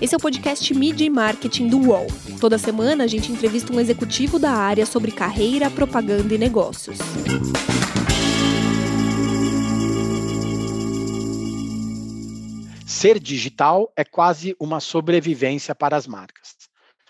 Esse 0.00 0.14
é 0.14 0.16
o 0.16 0.20
podcast 0.20 0.72
Mídia 0.74 1.04
e 1.04 1.10
Marketing 1.10 1.66
do 1.66 1.76
UOL. 1.88 2.06
Toda 2.40 2.56
semana 2.56 3.02
a 3.02 3.06
gente 3.08 3.32
entrevista 3.32 3.72
um 3.72 3.80
executivo 3.80 4.38
da 4.38 4.52
área 4.52 4.86
sobre 4.86 5.10
carreira, 5.10 5.68
propaganda 5.68 6.32
e 6.32 6.38
negócios. 6.38 6.98
Ser 12.86 13.18
digital 13.18 13.92
é 13.96 14.04
quase 14.04 14.54
uma 14.60 14.78
sobrevivência 14.78 15.74
para 15.74 15.96
as 15.96 16.06
marcas. 16.06 16.54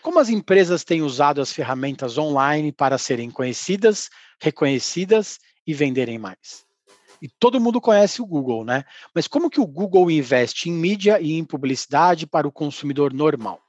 Como 0.00 0.18
as 0.18 0.30
empresas 0.30 0.82
têm 0.82 1.02
usado 1.02 1.43
as 1.43 1.52
ferramentas 1.52 2.16
online 2.16 2.73
para 2.73 2.96
serem 2.96 3.30
conhecidas, 3.30 4.09
reconhecidas 4.41 5.39
e 5.66 5.75
venderem 5.75 6.16
mais? 6.16 6.68
E 7.21 7.29
todo 7.29 7.61
mundo 7.61 7.80
conhece 7.80 8.23
o 8.23 8.27
Google, 8.27 8.64
né? 8.64 8.84
Mas 9.14 9.27
como 9.27 9.51
que 9.51 9.61
o 9.61 9.66
Google 9.66 10.11
investe 10.11 10.69
em 10.69 10.73
mídia 10.73 11.21
e 11.21 11.33
em 11.33 11.45
publicidade 11.45 12.27
para 12.27 12.46
o 12.46 12.52
consumidor 12.52 13.12
normal? 13.12 13.61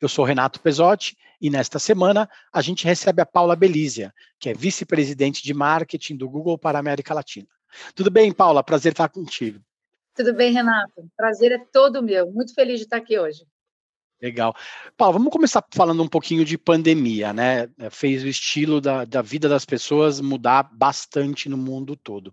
Eu 0.00 0.08
sou 0.08 0.24
Renato 0.24 0.60
Pesotti 0.60 1.16
e 1.40 1.48
nesta 1.48 1.78
semana 1.78 2.28
a 2.52 2.60
gente 2.60 2.84
recebe 2.84 3.22
a 3.22 3.26
Paula 3.26 3.54
Belízia, 3.54 4.12
que 4.38 4.48
é 4.48 4.54
vice-presidente 4.54 5.42
de 5.44 5.54
marketing 5.54 6.16
do 6.16 6.28
Google 6.28 6.58
para 6.58 6.76
a 6.76 6.80
América 6.80 7.14
Latina. 7.14 7.46
Tudo 7.94 8.10
bem, 8.10 8.32
Paula? 8.32 8.64
Prazer 8.64 8.92
estar 8.92 9.08
contigo. 9.08 9.60
Tudo 10.14 10.34
bem, 10.34 10.52
Renato. 10.52 11.08
Prazer 11.16 11.52
é 11.52 11.58
todo 11.72 12.02
meu. 12.02 12.30
Muito 12.32 12.52
feliz 12.52 12.78
de 12.78 12.84
estar 12.84 12.96
aqui 12.96 13.18
hoje. 13.18 13.46
Legal. 14.20 14.54
Paulo, 14.96 15.14
vamos 15.18 15.32
começar 15.32 15.64
falando 15.72 16.02
um 16.02 16.08
pouquinho 16.08 16.44
de 16.44 16.58
pandemia, 16.58 17.32
né? 17.32 17.68
Fez 17.90 18.22
o 18.22 18.28
estilo 18.28 18.80
da, 18.80 19.04
da 19.04 19.22
vida 19.22 19.48
das 19.48 19.64
pessoas 19.64 20.20
mudar 20.20 20.64
bastante 20.72 21.48
no 21.48 21.56
mundo 21.56 21.96
todo 21.96 22.32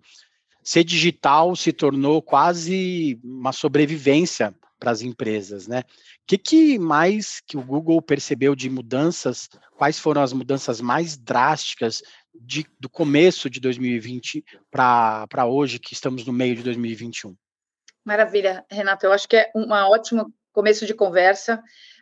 ser 0.63 0.83
digital 0.83 1.55
se 1.55 1.71
tornou 1.71 2.21
quase 2.21 3.19
uma 3.23 3.51
sobrevivência 3.51 4.53
para 4.79 4.91
as 4.91 5.01
empresas, 5.01 5.67
né? 5.67 5.79
O 5.79 5.83
que, 6.25 6.37
que, 6.37 6.79
mais 6.79 7.41
que 7.41 7.57
o 7.57 7.63
Google 7.63 8.01
percebeu 8.01 8.55
de 8.55 8.69
mudanças? 8.69 9.49
Quais 9.75 9.99
foram 9.99 10.21
as 10.21 10.31
mudanças 10.31 10.79
mais 10.79 11.17
drásticas 11.17 12.01
de, 12.33 12.65
do 12.79 12.89
começo 12.89 13.49
de 13.49 13.59
2020 13.59 14.43
para 14.71 15.45
hoje, 15.45 15.79
que 15.79 15.93
estamos 15.93 16.25
no 16.25 16.31
meio 16.31 16.55
de 16.55 16.63
2021? 16.63 17.35
Maravilha, 18.05 18.65
Renato. 18.71 19.05
Eu 19.05 19.11
acho 19.11 19.27
que 19.27 19.35
é 19.35 19.51
um 19.53 19.69
ótimo 19.71 20.33
começo 20.53 20.85
de 20.85 20.93
conversa. 20.93 21.61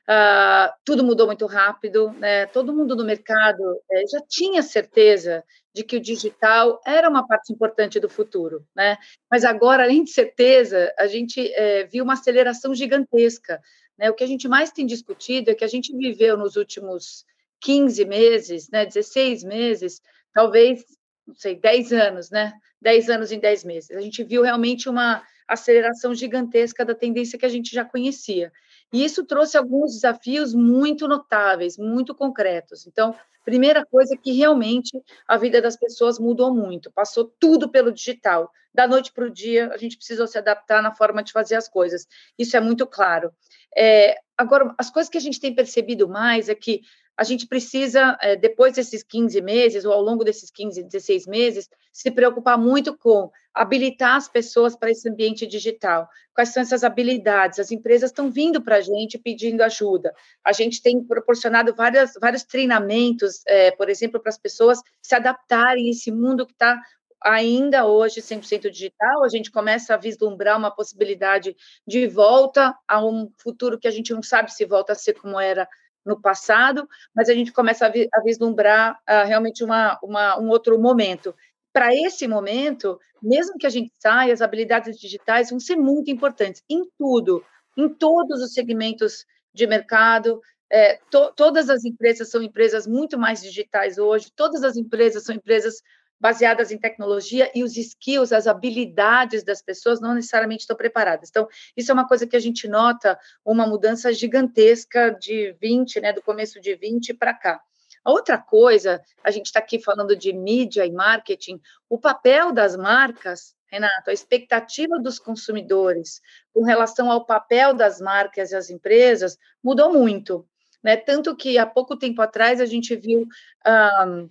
Uh, 0.09 0.71
tudo 0.85 1.03
mudou 1.03 1.25
muito 1.25 1.45
rápido, 1.45 2.11
né? 2.11 2.45
todo 2.45 2.73
mundo 2.73 2.95
no 2.95 3.03
mercado 3.03 3.61
é, 3.91 4.07
já 4.07 4.21
tinha 4.25 4.63
certeza 4.63 5.43
de 5.77 5.83
que 5.83 5.97
o 5.97 6.01
digital 6.01 6.81
era 6.83 7.07
uma 7.07 7.25
parte 7.27 7.53
importante 7.53 7.99
do 7.99 8.09
futuro, 8.09 8.65
né? 8.75 8.97
mas 9.29 9.43
agora, 9.43 9.83
além 9.83 10.03
de 10.03 10.09
certeza, 10.09 10.91
a 10.97 11.05
gente 11.05 11.53
é, 11.53 11.83
viu 11.83 12.03
uma 12.03 12.13
aceleração 12.13 12.73
gigantesca. 12.73 13.61
Né? 13.95 14.09
O 14.09 14.15
que 14.15 14.23
a 14.23 14.27
gente 14.27 14.47
mais 14.47 14.71
tem 14.71 14.87
discutido 14.87 15.51
é 15.51 15.55
que 15.55 15.63
a 15.63 15.67
gente 15.67 15.95
viveu 15.95 16.35
nos 16.35 16.55
últimos 16.55 17.23
15 17.61 18.05
meses, 18.05 18.69
né, 18.71 18.87
16 18.87 19.43
meses, 19.43 20.01
talvez, 20.33 20.83
não 21.27 21.35
sei, 21.35 21.55
10 21.55 21.93
anos, 21.93 22.31
né? 22.31 22.53
10 22.81 23.09
anos 23.09 23.31
em 23.31 23.39
10 23.39 23.63
meses. 23.63 23.91
A 23.91 24.01
gente 24.01 24.23
viu 24.23 24.41
realmente 24.41 24.89
uma 24.89 25.23
aceleração 25.47 26.13
gigantesca 26.13 26.83
da 26.85 26.95
tendência 26.95 27.37
que 27.37 27.45
a 27.45 27.49
gente 27.49 27.73
já 27.73 27.85
conhecia. 27.85 28.51
E 28.93 29.03
isso 29.03 29.25
trouxe 29.25 29.57
alguns 29.57 29.93
desafios 29.93 30.53
muito 30.53 31.07
notáveis, 31.07 31.77
muito 31.77 32.15
concretos. 32.15 32.87
Então, 32.87 33.15
primeira 33.43 33.85
coisa 33.85 34.13
é 34.13 34.17
que 34.17 34.31
realmente 34.31 35.01
a 35.27 35.37
vida 35.37 35.61
das 35.61 35.77
pessoas 35.77 36.19
mudou 36.19 36.53
muito, 36.53 36.91
passou 36.91 37.33
tudo 37.39 37.69
pelo 37.69 37.91
digital. 37.91 38.51
Da 38.73 38.87
noite 38.87 39.11
para 39.11 39.25
o 39.25 39.29
dia, 39.29 39.69
a 39.73 39.77
gente 39.77 39.97
precisou 39.97 40.27
se 40.27 40.37
adaptar 40.37 40.83
na 40.83 40.93
forma 40.93 41.23
de 41.23 41.31
fazer 41.31 41.55
as 41.55 41.67
coisas. 41.67 42.05
Isso 42.37 42.55
é 42.55 42.59
muito 42.59 42.85
claro. 42.85 43.31
É, 43.75 44.15
agora, 44.37 44.75
as 44.77 44.89
coisas 44.89 45.09
que 45.09 45.17
a 45.17 45.21
gente 45.21 45.39
tem 45.39 45.55
percebido 45.55 46.07
mais 46.07 46.49
é 46.49 46.55
que 46.55 46.81
a 47.17 47.23
gente 47.23 47.47
precisa, 47.47 48.15
eh, 48.21 48.35
depois 48.35 48.73
desses 48.73 49.01
15 49.01 49.41
meses, 49.41 49.85
ou 49.85 49.91
ao 49.91 50.01
longo 50.01 50.23
desses 50.23 50.51
15, 50.51 50.83
16 50.83 51.25
meses, 51.25 51.67
se 51.91 52.11
preocupar 52.11 52.59
muito 52.59 52.95
com 52.95 53.31
habilitar 53.51 54.15
as 54.15 54.27
pessoas 54.27 54.75
para 54.75 54.91
esse 54.91 55.09
ambiente 55.09 55.47
digital. 55.47 56.07
Quais 56.31 56.49
são 56.49 56.61
essas 56.61 56.83
habilidades? 56.83 57.57
As 57.57 57.71
empresas 57.71 58.11
estão 58.11 58.29
vindo 58.29 58.61
para 58.61 58.75
a 58.75 58.81
gente 58.81 59.17
pedindo 59.17 59.61
ajuda. 59.63 60.13
A 60.43 60.51
gente 60.53 60.79
tem 60.79 61.03
proporcionado 61.03 61.73
várias, 61.73 62.13
vários 62.21 62.43
treinamentos, 62.43 63.41
é, 63.47 63.71
por 63.71 63.89
exemplo, 63.89 64.19
para 64.19 64.29
as 64.29 64.37
pessoas 64.37 64.79
se 65.01 65.15
adaptarem 65.15 65.87
a 65.87 65.91
esse 65.91 66.11
mundo 66.11 66.45
que 66.45 66.53
está 66.53 66.79
ainda 67.19 67.87
hoje 67.87 68.21
100% 68.21 68.69
digital, 68.69 69.23
a 69.23 69.27
gente 69.27 69.51
começa 69.51 69.95
a 69.95 69.97
vislumbrar 69.97 70.55
uma 70.55 70.69
possibilidade 70.69 71.55
de 71.85 72.07
volta 72.07 72.75
a 72.87 73.03
um 73.03 73.31
futuro 73.37 73.79
que 73.79 73.87
a 73.87 73.91
gente 73.91 74.13
não 74.13 74.21
sabe 74.21 74.53
se 74.53 74.65
volta 74.65 74.93
a 74.93 74.95
ser 74.95 75.13
como 75.13 75.39
era 75.39 75.67
no 76.07 76.19
passado, 76.19 76.87
mas 77.13 77.27
a 77.27 77.33
gente 77.33 77.51
começa 77.51 77.85
a, 77.85 77.89
vi, 77.89 78.07
a 78.13 78.21
vislumbrar 78.21 78.93
uh, 78.93 79.27
realmente 79.27 79.63
uma, 79.63 79.99
uma, 80.01 80.39
um 80.39 80.47
outro 80.47 80.79
momento. 80.79 81.35
Para 81.73 81.93
esse 81.93 82.27
momento, 82.27 82.97
mesmo 83.21 83.57
que 83.57 83.67
a 83.67 83.69
gente 83.69 83.91
saia, 83.99 84.33
as 84.33 84.41
habilidades 84.41 84.97
digitais 84.97 85.49
vão 85.49 85.59
ser 85.59 85.75
muito 85.75 86.09
importantes 86.09 86.63
em 86.69 86.89
tudo, 86.97 87.43
em 87.75 87.89
todos 87.89 88.41
os 88.41 88.53
segmentos 88.53 89.25
de 89.53 89.67
mercado. 89.67 90.41
É, 90.71 90.99
to, 91.11 91.33
todas 91.35 91.69
as 91.69 91.83
empresas 91.83 92.29
são 92.29 92.41
empresas 92.41 92.87
muito 92.87 93.19
mais 93.19 93.41
digitais 93.41 93.97
hoje, 93.97 94.31
todas 94.35 94.63
as 94.63 94.77
empresas 94.77 95.23
são 95.23 95.35
empresas 95.35 95.81
baseadas 96.19 96.71
em 96.71 96.77
tecnologia 96.77 97.51
e 97.53 97.63
os 97.63 97.77
skills, 97.77 98.31
as 98.31 98.47
habilidades 98.47 99.43
das 99.43 99.61
pessoas 99.61 100.01
não 100.01 100.13
necessariamente 100.13 100.61
estão 100.61 100.75
preparadas. 100.75 101.29
Então, 101.29 101.47
isso 101.75 101.91
é 101.91 101.93
uma 101.93 102.07
coisa 102.07 102.25
que 102.25 102.35
a 102.35 102.39
gente 102.39 102.67
nota 102.67 103.19
uma 103.45 103.67
mudança 103.67 104.11
gigantesca 104.11 105.11
de 105.11 105.55
20, 105.61 106.01
né, 106.01 106.13
do 106.13 106.21
começo 106.21 106.59
de 106.59 106.75
20 106.75 107.13
para 107.13 107.33
cá. 107.33 107.61
A 108.03 108.11
outra 108.11 108.37
coisa, 108.37 109.01
a 109.23 109.31
gente 109.31 109.47
está 109.47 109.59
aqui 109.59 109.79
falando 109.79 110.15
de 110.15 110.31
mídia 110.31 110.85
e 110.85 110.91
marketing, 110.91 111.59
o 111.89 111.99
papel 111.99 112.53
das 112.53 112.75
marcas, 112.75 113.53
Renato, 113.69 114.09
a 114.09 114.13
expectativa 114.13 114.97
dos 114.97 115.19
consumidores 115.19 116.21
com 116.53 116.63
relação 116.63 117.11
ao 117.11 117.25
papel 117.25 117.73
das 117.73 117.99
marcas 117.99 118.51
e 118.51 118.55
as 118.55 118.69
empresas 118.69 119.37
mudou 119.61 119.91
muito. 119.91 120.47
Né? 120.81 120.95
Tanto 120.95 121.35
que 121.35 121.57
há 121.57 121.65
pouco 121.65 121.97
tempo 121.97 122.21
atrás 122.21 122.61
a 122.61 122.65
gente 122.65 122.95
viu 122.95 123.27
um, 123.67 124.29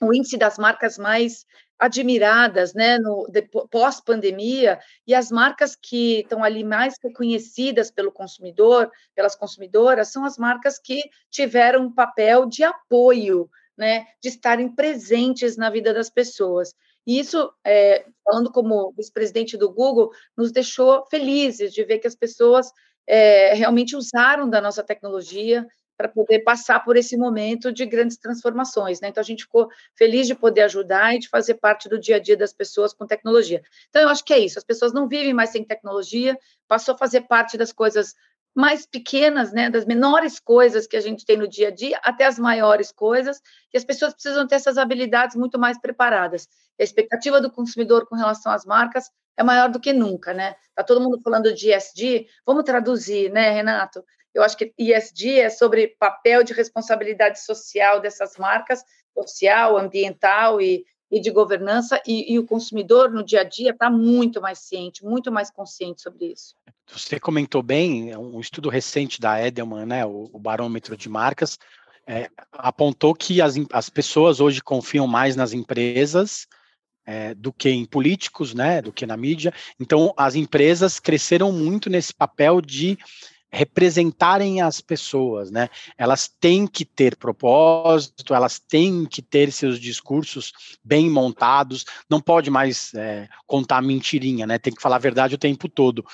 o 0.00 0.14
índice 0.14 0.36
das 0.36 0.58
marcas 0.58 0.98
mais 0.98 1.46
admiradas, 1.78 2.72
né, 2.72 2.98
no 2.98 3.26
pós-pandemia, 3.70 4.78
e 5.06 5.14
as 5.14 5.30
marcas 5.30 5.76
que 5.76 6.20
estão 6.20 6.42
ali 6.42 6.64
mais 6.64 6.94
reconhecidas 7.02 7.90
pelo 7.90 8.10
consumidor, 8.10 8.90
pelas 9.14 9.36
consumidoras, 9.36 10.08
são 10.08 10.24
as 10.24 10.38
marcas 10.38 10.78
que 10.78 11.02
tiveram 11.30 11.84
um 11.84 11.92
papel 11.92 12.46
de 12.46 12.64
apoio, 12.64 13.50
né, 13.76 14.06
de 14.22 14.30
estarem 14.30 14.74
presentes 14.74 15.56
na 15.56 15.68
vida 15.68 15.92
das 15.92 16.08
pessoas. 16.08 16.74
E 17.06 17.18
isso, 17.18 17.52
é, 17.64 18.06
falando 18.24 18.50
como 18.50 18.92
vice-presidente 18.96 19.56
do 19.56 19.70
Google, 19.70 20.10
nos 20.36 20.50
deixou 20.50 21.04
felizes 21.10 21.72
de 21.72 21.84
ver 21.84 21.98
que 21.98 22.08
as 22.08 22.16
pessoas 22.16 22.72
é, 23.06 23.54
realmente 23.54 23.94
usaram 23.94 24.48
da 24.48 24.60
nossa 24.60 24.82
tecnologia, 24.82 25.66
para 25.96 26.08
poder 26.08 26.40
passar 26.40 26.84
por 26.84 26.96
esse 26.96 27.16
momento 27.16 27.72
de 27.72 27.86
grandes 27.86 28.16
transformações, 28.16 29.00
né? 29.00 29.08
Então 29.08 29.20
a 29.20 29.24
gente 29.24 29.44
ficou 29.44 29.68
feliz 29.94 30.26
de 30.26 30.34
poder 30.34 30.62
ajudar 30.62 31.14
e 31.14 31.18
de 31.18 31.28
fazer 31.28 31.54
parte 31.54 31.88
do 31.88 31.98
dia 31.98 32.16
a 32.16 32.18
dia 32.18 32.36
das 32.36 32.52
pessoas 32.52 32.92
com 32.92 33.06
tecnologia. 33.06 33.62
Então 33.88 34.02
eu 34.02 34.08
acho 34.08 34.24
que 34.24 34.32
é 34.32 34.38
isso, 34.38 34.58
as 34.58 34.64
pessoas 34.64 34.92
não 34.92 35.08
vivem 35.08 35.32
mais 35.32 35.50
sem 35.50 35.64
tecnologia, 35.64 36.38
passou 36.68 36.94
a 36.94 36.98
fazer 36.98 37.22
parte 37.22 37.56
das 37.56 37.72
coisas 37.72 38.14
mais 38.56 38.86
pequenas, 38.86 39.52
né, 39.52 39.68
das 39.68 39.84
menores 39.84 40.40
coisas 40.40 40.86
que 40.86 40.96
a 40.96 41.00
gente 41.00 41.26
tem 41.26 41.36
no 41.36 41.46
dia 41.46 41.68
a 41.68 41.70
dia 41.70 42.00
até 42.02 42.24
as 42.24 42.38
maiores 42.38 42.90
coisas, 42.90 43.38
e 43.72 43.76
as 43.76 43.84
pessoas 43.84 44.14
precisam 44.14 44.46
ter 44.46 44.54
essas 44.54 44.78
habilidades 44.78 45.36
muito 45.36 45.58
mais 45.58 45.78
preparadas. 45.78 46.48
A 46.80 46.82
expectativa 46.82 47.38
do 47.38 47.50
consumidor 47.50 48.06
com 48.06 48.16
relação 48.16 48.50
às 48.50 48.64
marcas 48.64 49.10
é 49.36 49.42
maior 49.42 49.68
do 49.68 49.78
que 49.78 49.92
nunca, 49.92 50.32
né? 50.32 50.54
Tá 50.74 50.82
todo 50.82 51.02
mundo 51.02 51.20
falando 51.22 51.52
de 51.52 51.70
ESG, 51.70 52.26
vamos 52.46 52.64
traduzir, 52.64 53.30
né, 53.30 53.50
Renato? 53.50 54.02
Eu 54.36 54.42
acho 54.42 54.54
que 54.54 54.70
ESG 54.76 55.40
é 55.40 55.48
sobre 55.48 55.96
papel 55.98 56.44
de 56.44 56.52
responsabilidade 56.52 57.42
social 57.42 58.00
dessas 58.00 58.36
marcas, 58.36 58.84
social, 59.14 59.78
ambiental 59.78 60.60
e, 60.60 60.84
e 61.10 61.18
de 61.18 61.30
governança, 61.30 62.02
e, 62.06 62.34
e, 62.34 62.38
o 62.38 62.44
consumidor 62.44 63.10
no 63.10 63.24
dia 63.24 63.40
a 63.40 63.44
dia 63.44 63.70
está 63.70 63.88
muito 63.88 64.38
mais 64.38 64.58
ciente, 64.58 65.02
muito 65.02 65.32
mais 65.32 65.50
consciente 65.50 66.02
sobre 66.02 66.26
isso. 66.26 66.54
Você 66.86 67.18
comentou 67.18 67.62
bem, 67.62 68.10
é 68.10 68.18
um 68.18 68.38
estudo 68.38 68.68
recente 68.68 69.18
da 69.18 69.42
Edelman, 69.42 69.86
né, 69.86 70.04
o, 70.04 70.28
o 70.30 70.38
barômetro 70.38 70.98
de 70.98 71.08
marcas, 71.08 71.58
é, 72.06 72.28
apontou 72.52 73.14
que 73.14 73.40
as, 73.40 73.54
as 73.72 73.88
pessoas 73.88 74.38
hoje 74.38 74.60
confiam 74.60 75.06
mais 75.06 75.34
nas 75.34 75.54
empresas 75.54 76.46
é, 77.06 77.34
do 77.34 77.54
que 77.54 77.70
em 77.70 77.86
políticos, 77.86 78.52
né, 78.52 78.82
do 78.82 78.92
que 78.92 79.06
na 79.06 79.16
mídia. 79.16 79.54
Então, 79.80 80.12
as 80.14 80.34
empresas 80.34 81.00
cresceram 81.00 81.50
muito 81.50 81.88
nesse 81.88 82.12
papel 82.12 82.60
de 82.60 82.98
representarem 83.56 84.60
as 84.60 84.82
pessoas, 84.82 85.50
né? 85.50 85.70
Elas 85.96 86.28
têm 86.28 86.66
que 86.66 86.84
ter 86.84 87.16
propósito, 87.16 88.34
elas 88.34 88.58
têm 88.58 89.06
que 89.06 89.22
ter 89.22 89.50
seus 89.50 89.80
discursos 89.80 90.52
bem 90.84 91.08
montados, 91.08 91.86
não 92.08 92.20
pode 92.20 92.50
mais 92.50 92.92
é, 92.94 93.26
contar 93.46 93.80
mentirinha, 93.80 94.46
né? 94.46 94.58
Tem 94.58 94.74
que 94.74 94.82
falar 94.82 94.96
a 94.96 95.00
verdade 95.00 95.36
o 95.36 95.38
tempo 95.38 95.70
todo. 95.70 96.04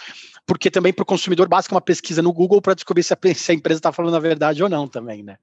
Porque 0.47 0.71
também 0.71 0.93
para 0.93 1.03
o 1.03 1.07
consumidor 1.07 1.49
basta 1.49 1.75
uma 1.75 1.81
pesquisa 1.81 2.23
no 2.23 2.33
Google 2.33 2.63
para 2.63 2.75
descobrir 2.75 3.03
se 3.03 3.13
a, 3.13 3.19
se 3.35 3.51
a 3.51 3.55
empresa 3.55 3.81
está 3.81 3.91
falando 3.91 4.15
a 4.17 4.21
verdade 4.21 4.63
ou 4.63 4.69
não 4.69 4.87
também, 4.87 5.25
né? 5.25 5.37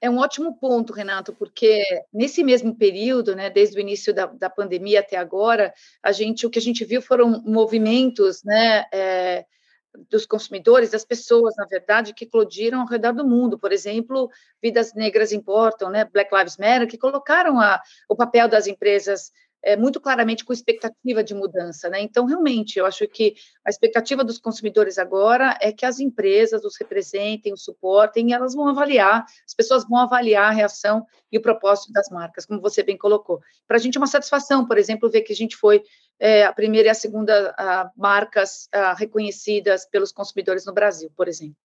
É 0.00 0.08
um 0.08 0.18
ótimo 0.18 0.58
ponto, 0.58 0.92
Renato, 0.92 1.34
porque 1.34 1.82
nesse 2.12 2.42
mesmo 2.44 2.74
período, 2.74 3.34
né, 3.34 3.48
desde 3.50 3.76
o 3.76 3.80
início 3.80 4.14
da, 4.14 4.26
da 4.26 4.48
pandemia 4.48 5.00
até 5.00 5.16
agora, 5.16 5.72
a 6.02 6.12
gente, 6.12 6.46
o 6.46 6.50
que 6.50 6.58
a 6.58 6.62
gente 6.62 6.84
viu 6.84 7.00
foram 7.00 7.42
movimentos, 7.44 8.42
né, 8.44 8.84
é, 8.92 9.44
dos 10.10 10.26
consumidores, 10.26 10.90
das 10.90 11.04
pessoas, 11.04 11.54
na 11.56 11.66
verdade, 11.66 12.14
que 12.14 12.24
eclodiram 12.24 12.80
ao 12.80 12.86
redor 12.86 13.12
do 13.12 13.26
mundo. 13.26 13.58
Por 13.58 13.72
exemplo, 13.72 14.30
Vidas 14.62 14.94
Negras 14.94 15.32
Importam, 15.32 15.90
né, 15.90 16.04
Black 16.04 16.34
Lives 16.34 16.56
Matter, 16.56 16.88
que 16.88 16.98
colocaram 16.98 17.60
a, 17.60 17.80
o 18.08 18.16
papel 18.16 18.48
das 18.48 18.66
empresas 18.66 19.32
é, 19.66 19.76
muito 19.76 20.00
claramente 20.00 20.44
com 20.44 20.52
expectativa 20.52 21.24
de 21.24 21.34
mudança. 21.34 21.88
Né? 21.88 22.00
Então, 22.00 22.24
realmente, 22.24 22.78
eu 22.78 22.86
acho 22.86 23.06
que 23.08 23.34
a 23.64 23.68
expectativa 23.68 24.22
dos 24.22 24.38
consumidores 24.38 24.96
agora 24.96 25.58
é 25.60 25.72
que 25.72 25.84
as 25.84 25.98
empresas 25.98 26.64
os 26.64 26.76
representem, 26.78 27.52
os 27.52 27.64
suportem, 27.64 28.30
e 28.30 28.32
elas 28.32 28.54
vão 28.54 28.68
avaliar, 28.68 29.26
as 29.44 29.54
pessoas 29.54 29.84
vão 29.84 29.98
avaliar 29.98 30.50
a 30.50 30.54
reação 30.54 31.04
e 31.32 31.36
o 31.36 31.42
propósito 31.42 31.92
das 31.92 32.08
marcas, 32.10 32.46
como 32.46 32.60
você 32.60 32.84
bem 32.84 32.96
colocou. 32.96 33.40
Para 33.66 33.76
a 33.76 33.80
gente 33.80 33.96
é 33.96 34.00
uma 34.00 34.06
satisfação, 34.06 34.64
por 34.64 34.78
exemplo, 34.78 35.10
ver 35.10 35.22
que 35.22 35.32
a 35.32 35.36
gente 35.36 35.56
foi 35.56 35.82
é, 36.20 36.44
a 36.44 36.52
primeira 36.52 36.86
e 36.86 36.90
a 36.90 36.94
segunda 36.94 37.52
a, 37.58 37.90
marcas 37.96 38.68
a, 38.72 38.94
reconhecidas 38.94 39.84
pelos 39.84 40.12
consumidores 40.12 40.64
no 40.64 40.72
Brasil, 40.72 41.10
por 41.16 41.26
exemplo. 41.26 41.56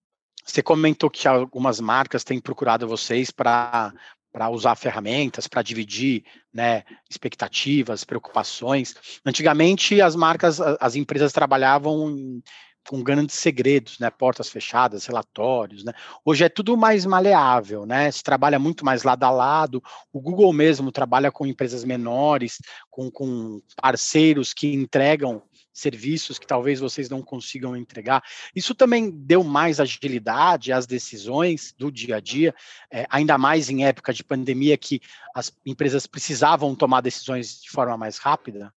Você 0.43 0.63
comentou 0.63 1.07
que 1.07 1.27
algumas 1.27 1.79
marcas 1.79 2.23
têm 2.23 2.41
procurado 2.41 2.87
vocês 2.87 3.29
para 3.29 3.93
para 4.31 4.49
usar 4.49 4.75
ferramentas, 4.75 5.47
para 5.47 5.61
dividir 5.61 6.23
né, 6.53 6.83
expectativas, 7.09 8.03
preocupações. 8.03 8.95
Antigamente, 9.25 10.01
as 10.01 10.15
marcas, 10.15 10.59
as 10.59 10.95
empresas 10.95 11.33
trabalhavam 11.33 12.41
com 12.87 13.03
grandes 13.03 13.35
segredos, 13.35 13.99
né, 13.99 14.09
portas 14.09 14.49
fechadas, 14.49 15.05
relatórios, 15.05 15.83
né. 15.83 15.93
Hoje 16.25 16.43
é 16.43 16.49
tudo 16.49 16.75
mais 16.75 17.05
maleável, 17.05 17.85
né, 17.85 18.09
se 18.09 18.23
trabalha 18.23 18.57
muito 18.57 18.83
mais 18.83 19.03
lado 19.03 19.23
a 19.23 19.29
lado. 19.29 19.81
O 20.11 20.19
Google 20.19 20.51
mesmo 20.51 20.91
trabalha 20.91 21.31
com 21.31 21.45
empresas 21.45 21.83
menores, 21.83 22.57
com, 22.89 23.11
com 23.11 23.61
parceiros 23.79 24.53
que 24.53 24.73
entregam 24.73 25.43
serviços 25.73 26.37
que 26.37 26.47
talvez 26.47 26.79
vocês 26.79 27.09
não 27.09 27.21
consigam 27.21 27.75
entregar. 27.75 28.23
Isso 28.55 28.75
também 28.75 29.09
deu 29.09 29.43
mais 29.43 29.79
agilidade 29.79 30.71
às 30.71 30.85
decisões 30.85 31.73
do 31.77 31.91
dia 31.91 32.17
a 32.17 32.19
dia, 32.19 32.53
é, 32.91 33.05
ainda 33.09 33.37
mais 33.37 33.69
em 33.69 33.85
época 33.85 34.13
de 34.13 34.23
pandemia 34.23 34.77
que 34.77 35.01
as 35.33 35.55
empresas 35.65 36.05
precisavam 36.07 36.75
tomar 36.75 37.01
decisões 37.01 37.61
de 37.61 37.69
forma 37.69 37.97
mais 37.97 38.17
rápida? 38.17 38.73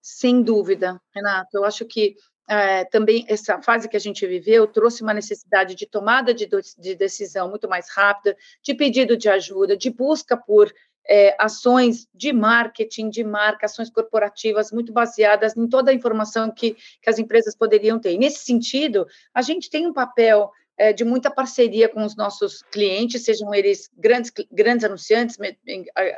Sem 0.00 0.42
dúvida, 0.42 1.00
Renato. 1.14 1.50
Eu 1.54 1.64
acho 1.64 1.84
que 1.84 2.16
é, 2.48 2.86
também 2.86 3.26
essa 3.28 3.60
fase 3.60 3.88
que 3.88 3.96
a 3.96 4.00
gente 4.00 4.26
viveu 4.26 4.66
trouxe 4.66 5.02
uma 5.02 5.12
necessidade 5.12 5.74
de 5.74 5.84
tomada 5.84 6.32
de, 6.32 6.48
de 6.78 6.94
decisão 6.94 7.50
muito 7.50 7.68
mais 7.68 7.90
rápida, 7.90 8.34
de 8.62 8.74
pedido 8.74 9.18
de 9.18 9.28
ajuda, 9.28 9.76
de 9.76 9.90
busca 9.90 10.34
por 10.34 10.72
é, 11.08 11.34
ações 11.38 12.06
de 12.14 12.32
marketing, 12.32 13.08
de 13.08 13.24
marca, 13.24 13.66
ações 13.66 13.90
corporativas 13.90 14.70
muito 14.70 14.92
baseadas 14.92 15.56
em 15.56 15.66
toda 15.66 15.90
a 15.90 15.94
informação 15.94 16.50
que, 16.50 16.76
que 17.00 17.08
as 17.08 17.18
empresas 17.18 17.56
poderiam 17.56 17.98
ter. 17.98 18.12
E 18.12 18.18
nesse 18.18 18.44
sentido, 18.44 19.06
a 19.32 19.40
gente 19.40 19.70
tem 19.70 19.86
um 19.86 19.92
papel 19.92 20.50
é, 20.76 20.92
de 20.92 21.04
muita 21.04 21.30
parceria 21.30 21.88
com 21.88 22.04
os 22.04 22.14
nossos 22.14 22.62
clientes, 22.62 23.24
sejam 23.24 23.52
eles 23.54 23.90
grandes, 23.96 24.30
grandes 24.52 24.84
anunciantes, 24.84 25.36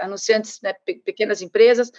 anunciantes, 0.01 0.61
né, 0.63 0.75
pequenas 1.05 1.41
empresas, 1.41 1.91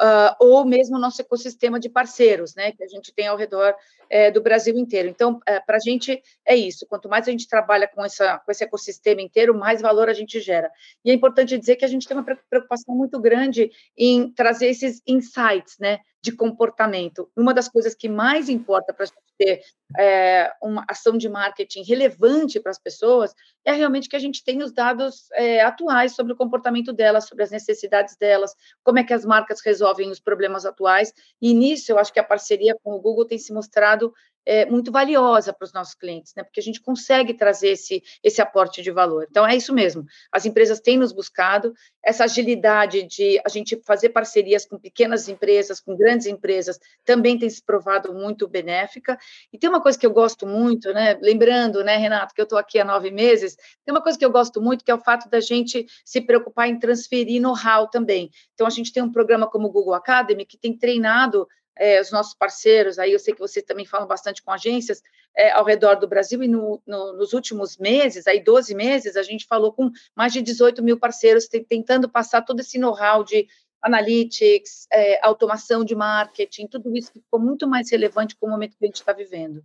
uh, 0.00 0.34
ou 0.38 0.64
mesmo 0.64 0.98
nosso 0.98 1.20
ecossistema 1.20 1.78
de 1.78 1.88
parceiros, 1.88 2.54
né, 2.54 2.72
que 2.72 2.82
a 2.82 2.88
gente 2.88 3.12
tem 3.12 3.26
ao 3.26 3.36
redor 3.36 3.74
é, 4.10 4.30
do 4.30 4.40
Brasil 4.40 4.76
inteiro. 4.76 5.08
Então, 5.08 5.40
é, 5.46 5.60
para 5.60 5.76
a 5.76 5.80
gente 5.80 6.22
é 6.46 6.56
isso. 6.56 6.86
Quanto 6.86 7.08
mais 7.08 7.28
a 7.28 7.30
gente 7.30 7.48
trabalha 7.48 7.86
com, 7.86 8.04
essa, 8.04 8.38
com 8.38 8.50
esse 8.50 8.64
ecossistema 8.64 9.20
inteiro, 9.20 9.54
mais 9.54 9.82
valor 9.82 10.08
a 10.08 10.14
gente 10.14 10.40
gera. 10.40 10.70
E 11.04 11.10
é 11.10 11.14
importante 11.14 11.58
dizer 11.58 11.76
que 11.76 11.84
a 11.84 11.88
gente 11.88 12.06
tem 12.06 12.16
uma 12.16 12.24
preocupação 12.48 12.94
muito 12.94 13.20
grande 13.20 13.70
em 13.96 14.30
trazer 14.32 14.68
esses 14.68 15.02
insights, 15.06 15.76
né, 15.78 15.98
de 16.22 16.32
comportamento. 16.32 17.30
Uma 17.36 17.54
das 17.54 17.68
coisas 17.68 17.94
que 17.94 18.08
mais 18.08 18.48
importa 18.48 18.92
para 18.92 19.04
a 19.04 19.06
gente 19.06 19.18
ter 19.38 19.62
é, 19.96 20.52
uma 20.60 20.84
ação 20.88 21.16
de 21.16 21.28
marketing 21.28 21.82
relevante 21.84 22.58
para 22.58 22.72
as 22.72 22.78
pessoas 22.78 23.32
é 23.64 23.72
realmente 23.72 24.08
que 24.08 24.16
a 24.16 24.18
gente 24.18 24.42
tenha 24.42 24.64
os 24.64 24.72
dados 24.72 25.30
é, 25.32 25.60
atuais 25.60 26.14
sobre 26.14 26.32
o 26.32 26.36
comportamento 26.36 26.92
delas, 26.92 27.28
sobre 27.28 27.44
as 27.44 27.50
necessidades 27.50 28.16
delas, 28.16 28.54
como 28.82 28.98
é 28.98 29.04
que 29.04 29.14
as 29.14 29.24
marcas 29.24 29.60
resolvem 29.60 30.10
os 30.10 30.18
problemas 30.18 30.66
atuais. 30.66 31.12
E 31.40 31.54
nisso, 31.54 31.92
eu 31.92 31.98
acho 31.98 32.12
que 32.12 32.20
a 32.20 32.24
parceria 32.24 32.76
com 32.82 32.94
o 32.94 33.00
Google 33.00 33.26
tem 33.26 33.38
se 33.38 33.52
mostrado 33.52 34.12
é, 34.48 34.64
muito 34.64 34.90
valiosa 34.90 35.52
para 35.52 35.66
os 35.66 35.74
nossos 35.74 35.94
clientes, 35.94 36.32
né? 36.34 36.42
Porque 36.42 36.58
a 36.58 36.62
gente 36.62 36.80
consegue 36.80 37.34
trazer 37.34 37.68
esse, 37.68 38.02
esse 38.24 38.40
aporte 38.40 38.80
de 38.80 38.90
valor. 38.90 39.26
Então, 39.28 39.46
é 39.46 39.54
isso 39.54 39.74
mesmo. 39.74 40.06
As 40.32 40.46
empresas 40.46 40.80
têm 40.80 40.96
nos 40.96 41.12
buscado 41.12 41.74
essa 42.02 42.24
agilidade 42.24 43.02
de 43.02 43.38
a 43.44 43.50
gente 43.50 43.78
fazer 43.86 44.08
parcerias 44.08 44.64
com 44.64 44.78
pequenas 44.78 45.28
empresas, 45.28 45.80
com 45.80 45.94
grandes 45.94 46.26
empresas, 46.26 46.80
também 47.04 47.38
tem 47.38 47.50
se 47.50 47.62
provado 47.62 48.14
muito 48.14 48.48
benéfica. 48.48 49.18
E 49.52 49.58
tem 49.58 49.68
uma 49.68 49.82
coisa 49.82 49.98
que 49.98 50.06
eu 50.06 50.12
gosto 50.12 50.46
muito, 50.46 50.94
né? 50.94 51.18
Lembrando, 51.20 51.84
né, 51.84 51.98
Renato, 51.98 52.34
que 52.34 52.40
eu 52.40 52.44
estou 52.44 52.58
aqui 52.58 52.78
há 52.78 52.84
nove 52.86 53.10
meses, 53.10 53.54
tem 53.84 53.94
uma 53.94 54.02
coisa 54.02 54.18
que 54.18 54.24
eu 54.24 54.30
gosto 54.30 54.62
muito, 54.62 54.82
que 54.82 54.90
é 54.90 54.94
o 54.94 55.04
fato 55.04 55.28
da 55.28 55.40
gente 55.40 55.84
se 56.02 56.22
preocupar 56.22 56.68
em 56.68 56.78
transferir 56.78 57.42
know-how 57.42 57.86
também. 57.86 58.30
Então, 58.54 58.66
a 58.66 58.70
gente 58.70 58.94
tem 58.94 59.02
um 59.02 59.12
programa 59.12 59.46
como 59.46 59.68
o 59.68 59.70
Google 59.70 59.92
Academy, 59.92 60.46
que 60.46 60.56
tem 60.56 60.74
treinado 60.74 61.46
é, 61.78 62.00
os 62.00 62.10
nossos 62.10 62.34
parceiros, 62.34 62.98
aí 62.98 63.12
eu 63.12 63.18
sei 63.18 63.32
que 63.32 63.40
vocês 63.40 63.64
também 63.64 63.86
falam 63.86 64.06
bastante 64.06 64.42
com 64.42 64.50
agências 64.50 65.02
é, 65.36 65.50
ao 65.52 65.64
redor 65.64 65.94
do 65.94 66.08
Brasil, 66.08 66.42
e 66.42 66.48
no, 66.48 66.82
no, 66.86 67.12
nos 67.14 67.32
últimos 67.32 67.76
meses, 67.78 68.26
aí 68.26 68.42
12 68.42 68.74
meses, 68.74 69.16
a 69.16 69.22
gente 69.22 69.46
falou 69.46 69.72
com 69.72 69.90
mais 70.14 70.32
de 70.32 70.42
18 70.42 70.82
mil 70.82 70.98
parceiros, 70.98 71.48
tentando 71.68 72.08
passar 72.08 72.42
todo 72.42 72.60
esse 72.60 72.78
know-how 72.78 73.22
de 73.22 73.46
analytics, 73.80 74.86
é, 74.92 75.24
automação 75.24 75.84
de 75.84 75.94
marketing, 75.94 76.66
tudo 76.66 76.96
isso 76.96 77.12
que 77.12 77.20
ficou 77.20 77.38
muito 77.38 77.66
mais 77.66 77.90
relevante 77.90 78.36
com 78.36 78.46
o 78.46 78.50
momento 78.50 78.76
que 78.76 78.84
a 78.84 78.86
gente 78.86 78.96
está 78.96 79.12
vivendo. 79.12 79.64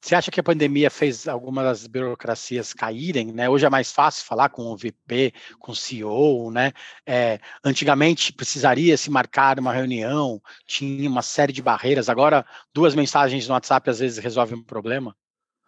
Você 0.00 0.14
acha 0.14 0.30
que 0.30 0.40
a 0.40 0.42
pandemia 0.42 0.90
fez 0.90 1.28
algumas 1.28 1.64
das 1.64 1.86
burocracias 1.86 2.72
caírem? 2.72 3.32
Né? 3.32 3.50
Hoje 3.50 3.66
é 3.66 3.70
mais 3.70 3.92
fácil 3.92 4.24
falar 4.24 4.48
com 4.48 4.62
o 4.62 4.76
VP, 4.76 5.34
com 5.58 5.72
o 5.72 5.76
CEO, 5.76 6.50
né? 6.50 6.72
É, 7.06 7.38
antigamente 7.62 8.32
precisaria 8.32 8.96
se 8.96 9.10
marcar 9.10 9.58
uma 9.58 9.74
reunião, 9.74 10.40
tinha 10.66 11.08
uma 11.08 11.20
série 11.20 11.52
de 11.52 11.60
barreiras. 11.60 12.08
Agora, 12.08 12.46
duas 12.72 12.94
mensagens 12.94 13.46
no 13.46 13.52
WhatsApp 13.52 13.90
às 13.90 13.98
vezes 13.98 14.18
resolvem 14.18 14.58
um 14.58 14.64
problema. 14.64 15.14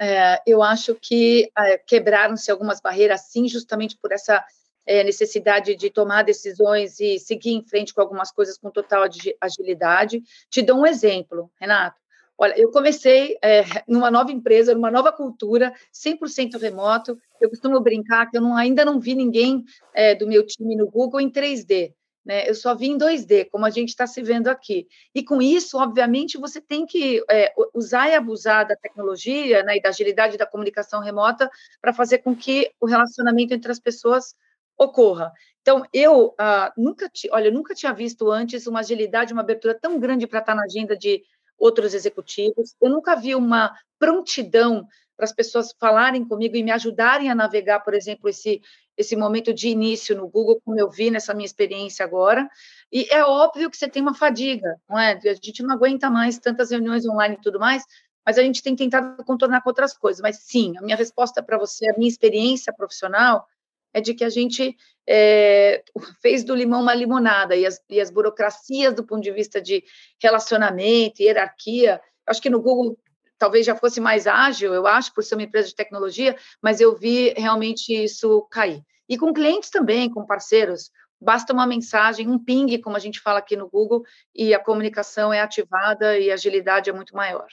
É, 0.01 0.41
eu 0.47 0.63
acho 0.63 0.95
que 0.95 1.51
é, 1.57 1.77
quebraram-se 1.77 2.51
algumas 2.51 2.81
barreiras, 2.81 3.29
sim, 3.29 3.47
justamente 3.47 3.99
por 4.01 4.13
essa 4.13 4.43
é, 4.87 5.05
necessidade 5.05 5.77
de 5.77 5.91
tomar 5.91 6.23
decisões 6.23 6.99
e 6.99 7.19
seguir 7.19 7.53
em 7.53 7.63
frente 7.63 7.93
com 7.93 8.01
algumas 8.01 8.33
coisas 8.33 8.57
com 8.57 8.71
total 8.71 9.05
agilidade. 9.41 10.23
Te 10.51 10.63
dou 10.63 10.81
um 10.81 10.87
exemplo, 10.87 11.51
Renato. 11.61 12.02
Olha, 12.39 12.59
eu 12.59 12.71
comecei 12.71 13.37
é, 13.43 13.63
numa 13.87 14.11
nova 14.11 14.33
empresa, 14.33 14.75
numa 14.75 14.91
nova 14.91 15.13
cultura, 15.13 15.73
100% 15.93 16.59
remoto. 16.59 17.19
Eu 17.41 17.49
costumo 17.49 17.81
brincar 17.81 18.31
que 18.31 18.37
eu 18.37 18.41
não, 18.41 18.57
ainda 18.57 18.85
não 18.85 18.99
vi 18.99 19.15
ninguém 19.15 19.65
é, 19.95 20.15
do 20.15 20.27
meu 20.27 20.45
time 20.45 20.75
no 20.75 20.91
Google 20.91 21.21
em 21.21 21.31
3D. 21.31 21.93
Né? 22.25 22.49
Eu 22.49 22.55
só 22.55 22.75
vi 22.75 22.89
em 22.89 22.99
2D, 22.99 23.49
como 23.51 23.67
a 23.67 23.71
gente 23.71 23.89
está 23.89 24.07
se 24.07 24.23
vendo 24.23 24.49
aqui. 24.49 24.87
E 25.15 25.23
com 25.23 25.43
isso, 25.43 25.77
obviamente, 25.79 26.39
você 26.39 26.61
tem 26.61 26.87
que 26.87 27.23
é, 27.31 27.53
usar 27.75 28.09
e 28.09 28.15
abusar 28.15 28.67
da 28.67 28.77
tecnologia 28.77 29.63
né, 29.65 29.77
e 29.77 29.83
da 29.83 29.89
agilidade 29.89 30.39
da 30.39 30.47
comunicação 30.47 31.01
remota 31.01 31.51
para 31.81 31.93
fazer 31.93 32.19
com 32.19 32.35
que 32.35 32.71
o 32.81 32.87
relacionamento 32.87 33.55
entre 33.55 33.73
as 33.73 33.81
pessoas 33.81 34.35
ocorra. 34.79 35.33
Então, 35.61 35.85
eu 35.93 36.35
ah, 36.39 36.73
nunca, 36.77 37.11
olha, 37.31 37.49
eu 37.49 37.53
nunca 37.53 37.75
tinha 37.75 37.93
visto 37.93 38.31
antes 38.31 38.67
uma 38.67 38.81
agilidade, 38.81 39.33
uma 39.33 39.43
abertura 39.43 39.79
tão 39.79 39.99
grande 39.99 40.27
para 40.27 40.41
estar 40.41 40.55
na 40.55 40.65
agenda 40.65 40.97
de 40.97 41.23
outros 41.63 41.95
executivos. 41.95 42.75
Eu 42.81 42.91
nunca 42.91 43.15
vi 43.15 43.37
uma 43.37 43.73
prontidão 43.99 44.87
para 45.17 45.25
as 45.25 45.33
pessoas 45.33 45.73
falarem 45.79 46.27
comigo 46.27 46.57
e 46.57 46.63
me 46.63 46.73
ajudarem 46.73 47.31
a 47.31 47.35
navegar, 47.35 47.81
por 47.81 47.95
exemplo, 47.95 48.29
esse 48.29 48.61
esse 48.95 49.17
momento 49.17 49.55
de 49.55 49.69
início 49.69 50.15
no 50.15 50.29
Google, 50.29 50.61
como 50.63 50.79
eu 50.79 50.91
vi 50.91 51.11
nessa 51.11 51.33
minha 51.33 51.47
experiência 51.47 52.05
agora. 52.05 52.47
E 52.93 53.07
é 53.11 53.25
óbvio 53.25 53.71
que 53.71 53.77
você 53.77 53.89
tem 53.89 54.03
uma 54.03 54.15
fadiga, 54.15 54.77
não 54.87 54.99
é? 54.99 55.13
A 55.13 55.35
gente 55.35 55.63
não 55.63 55.75
aguenta 55.75 56.11
mais 56.11 56.39
tantas 56.39 56.71
reuniões 56.71 57.07
online 57.07 57.37
e 57.37 57.41
tudo 57.41 57.59
mais, 57.59 57.83
mas 58.25 58.37
a 58.37 58.43
gente 58.43 58.63
tem 58.63 58.77
tentado 58.77 59.25
contornar 59.25 59.63
com 59.63 59.71
outras 59.71 59.97
coisas. 59.97 60.21
Mas 60.21 60.41
sim, 60.43 60.77
a 60.77 60.83
minha 60.83 60.95
resposta 60.95 61.43
para 61.43 61.57
você, 61.57 61.89
a 61.89 61.97
minha 61.97 62.09
experiência 62.09 62.71
profissional 62.71 63.47
é 63.93 64.01
de 64.01 64.15
que 64.15 64.25
a 64.25 64.31
gente 64.31 64.77
é, 65.07 65.83
fez 66.21 66.45
do 66.45 66.55
limão 66.55 66.83
uma 66.83 66.95
limonada 66.95 67.57
e 67.57 67.67
as, 67.67 67.81
e 67.89 68.01
as 68.01 68.11
burocracias 68.11 68.95
do 68.95 69.05
ponto 69.05 69.23
de 69.23 69.33
vista 69.33 69.61
de 69.61 69.85
relacionamento, 70.21 71.23
hierarquia, 71.23 72.01
acho 72.27 72.41
que 72.41 72.51
no 72.51 72.61
Google 72.61 72.99
talvez 73.39 73.67
já 73.67 73.75
fosse 73.75 74.01
mais 74.01 74.27
ágil, 74.27 74.73
eu 74.73 74.87
acho, 74.87 75.13
por 75.13 75.25
ser 75.25 75.35
uma 75.35 75.43
empresa 75.43 75.69
de 75.69 75.75
tecnologia, 75.75 76.37
mas 76.63 76.81
eu 76.81 76.95
vi 76.97 77.35
realmente 77.37 77.93
isso 77.93 78.43
cair. 78.51 78.81
E 79.09 79.19
com 79.19 79.33
clientes 79.33 79.69
também, 79.69 80.09
com 80.09 80.25
parceiros, 80.25 80.91
basta 81.21 81.53
uma 81.53 81.67
mensagem, 81.67 82.29
um 82.29 82.39
ping, 82.39 82.79
como 82.79 82.97
a 82.97 83.01
gente 83.01 83.21
fala 83.21 83.41
aqui 83.41 83.57
no 83.57 83.69
Google, 83.69 84.05
e 84.33 84.55
a 84.55 84.61
comunicação 84.61 85.33
é 85.33 85.41
ativada 85.41 86.17
e 86.19 86.31
a 86.31 86.35
agilidade 86.35 86.89
é 86.89 86.93
muito 86.93 87.17
maior. 87.17 87.47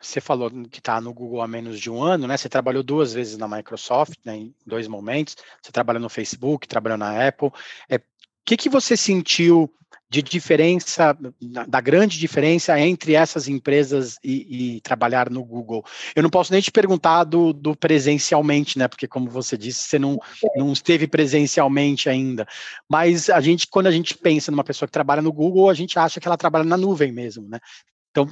Você 0.00 0.20
falou 0.20 0.50
que 0.70 0.78
está 0.78 1.00
no 1.00 1.12
Google 1.12 1.42
há 1.42 1.48
menos 1.48 1.80
de 1.80 1.90
um 1.90 2.02
ano, 2.02 2.26
né? 2.26 2.36
Você 2.36 2.48
trabalhou 2.48 2.82
duas 2.82 3.12
vezes 3.12 3.36
na 3.36 3.48
Microsoft, 3.48 4.18
né, 4.24 4.36
em 4.36 4.54
dois 4.66 4.86
momentos. 4.88 5.36
Você 5.62 5.72
trabalhou 5.72 6.00
no 6.00 6.08
Facebook, 6.08 6.68
trabalhou 6.68 6.98
na 6.98 7.26
Apple. 7.26 7.50
É, 7.88 7.96
o 7.96 8.00
que, 8.44 8.56
que 8.56 8.68
você 8.68 8.96
sentiu 8.96 9.72
de 10.08 10.22
diferença, 10.22 11.16
da 11.66 11.80
grande 11.80 12.18
diferença 12.18 12.78
entre 12.78 13.14
essas 13.14 13.48
empresas 13.48 14.18
e, 14.22 14.76
e, 14.76 14.80
trabalhar 14.80 15.28
no 15.28 15.44
Google. 15.44 15.84
Eu 16.14 16.22
não 16.22 16.30
posso 16.30 16.52
nem 16.52 16.62
te 16.62 16.70
perguntar 16.70 17.24
do, 17.24 17.52
do, 17.52 17.74
presencialmente, 17.74 18.78
né? 18.78 18.86
Porque, 18.86 19.08
como 19.08 19.28
você 19.28 19.56
disse, 19.56 19.80
você 19.80 19.98
não, 19.98 20.16
não 20.56 20.72
esteve 20.72 21.08
presencialmente 21.08 22.08
ainda. 22.08 22.46
Mas 22.88 23.28
a 23.28 23.40
gente, 23.40 23.66
quando 23.66 23.88
a 23.88 23.90
gente 23.90 24.16
pensa 24.16 24.52
numa 24.52 24.64
pessoa 24.64 24.86
que 24.86 24.92
trabalha 24.92 25.22
no 25.22 25.32
Google, 25.32 25.68
a 25.68 25.74
gente 25.74 25.98
acha 25.98 26.20
que 26.20 26.28
ela 26.28 26.36
trabalha 26.36 26.64
na 26.64 26.76
nuvem 26.76 27.10
mesmo, 27.10 27.48
né? 27.48 27.58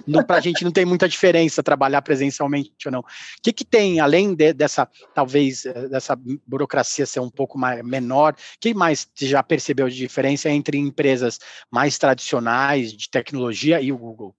Então, 0.06 0.24
para 0.24 0.36
a 0.36 0.40
gente 0.40 0.64
não 0.64 0.72
tem 0.72 0.84
muita 0.84 1.08
diferença 1.08 1.62
trabalhar 1.62 2.00
presencialmente 2.02 2.86
ou 2.86 2.92
não. 2.92 3.00
O 3.00 3.04
que, 3.42 3.52
que 3.52 3.64
tem, 3.64 4.00
além 4.00 4.34
de, 4.34 4.52
dessa, 4.52 4.88
talvez, 5.14 5.66
eh, 5.66 5.88
dessa 5.88 6.16
burocracia 6.46 7.04
ser 7.06 7.20
um 7.20 7.30
pouco 7.30 7.58
mais, 7.58 7.84
menor, 7.84 8.34
que 8.60 8.72
mais 8.72 9.08
você 9.14 9.26
já 9.26 9.42
percebeu 9.42 9.88
de 9.88 9.96
diferença 9.96 10.48
entre 10.48 10.78
empresas 10.78 11.38
mais 11.70 11.98
tradicionais 11.98 12.92
de 12.92 13.10
tecnologia 13.10 13.80
e 13.80 13.92
o 13.92 13.98
Google? 13.98 14.34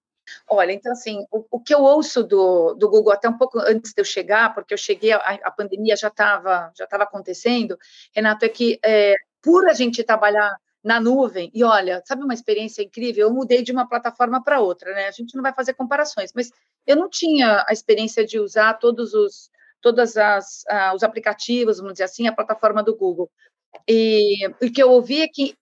Olha, 0.49 0.71
então, 0.71 0.91
assim, 0.91 1.25
o, 1.31 1.45
o, 1.51 1.59
que 1.59 1.73
eu 1.73 1.81
ouço 1.81 2.23
do, 2.23 2.73
do 2.73 2.89
Google 2.89 3.13
até 3.13 3.29
um 3.29 3.37
pouco 3.37 3.59
antes 3.59 3.93
de 3.93 4.01
eu 4.01 4.05
chegar, 4.05 4.53
porque 4.53 4.73
eu 4.73 4.77
cheguei, 4.77 5.11
a, 5.11 5.17
a 5.43 5.51
pandemia 5.51 5.95
já 5.95 6.07
estava 6.07 6.71
já 6.75 6.87
tava 6.87 7.03
acontecendo, 7.03 7.77
Renato, 8.13 8.45
é 8.45 8.49
que 8.49 8.79
é, 8.83 9.15
por 9.41 9.67
a 9.67 9.73
gente 9.73 10.03
trabalhar 10.03 10.55
na 10.85 11.01
nuvem. 11.01 11.49
E 11.51 11.63
olha, 11.63 12.03
sabe 12.05 12.23
uma 12.23 12.33
experiência 12.33 12.83
incrível? 12.83 13.27
Eu 13.27 13.33
mudei 13.33 13.63
de 13.63 13.71
uma 13.71 13.89
plataforma 13.89 14.43
para 14.43 14.61
outra, 14.61 14.93
né? 14.93 15.07
A 15.07 15.11
gente 15.11 15.35
não 15.35 15.41
vai 15.41 15.51
fazer 15.51 15.73
comparações, 15.73 16.31
mas 16.35 16.51
eu 16.85 16.95
não 16.95 17.09
tinha 17.09 17.65
a 17.67 17.73
experiência 17.73 18.23
de 18.23 18.39
usar 18.39 18.75
todos 18.75 19.15
os 19.15 19.49
todas 19.81 20.15
as 20.15 20.63
uh, 20.71 20.95
os 20.95 21.03
aplicativos, 21.03 21.77
vamos 21.77 21.93
dizer 21.93 22.03
assim, 22.03 22.27
a 22.27 22.33
plataforma 22.33 22.83
do 22.83 22.95
Google. 22.95 23.31
E 23.87 24.47
o 24.61 24.71
que 24.71 24.81
eu 24.81 24.91
ouvi 24.91 25.21
é 25.21 25.27
que 25.27 25.55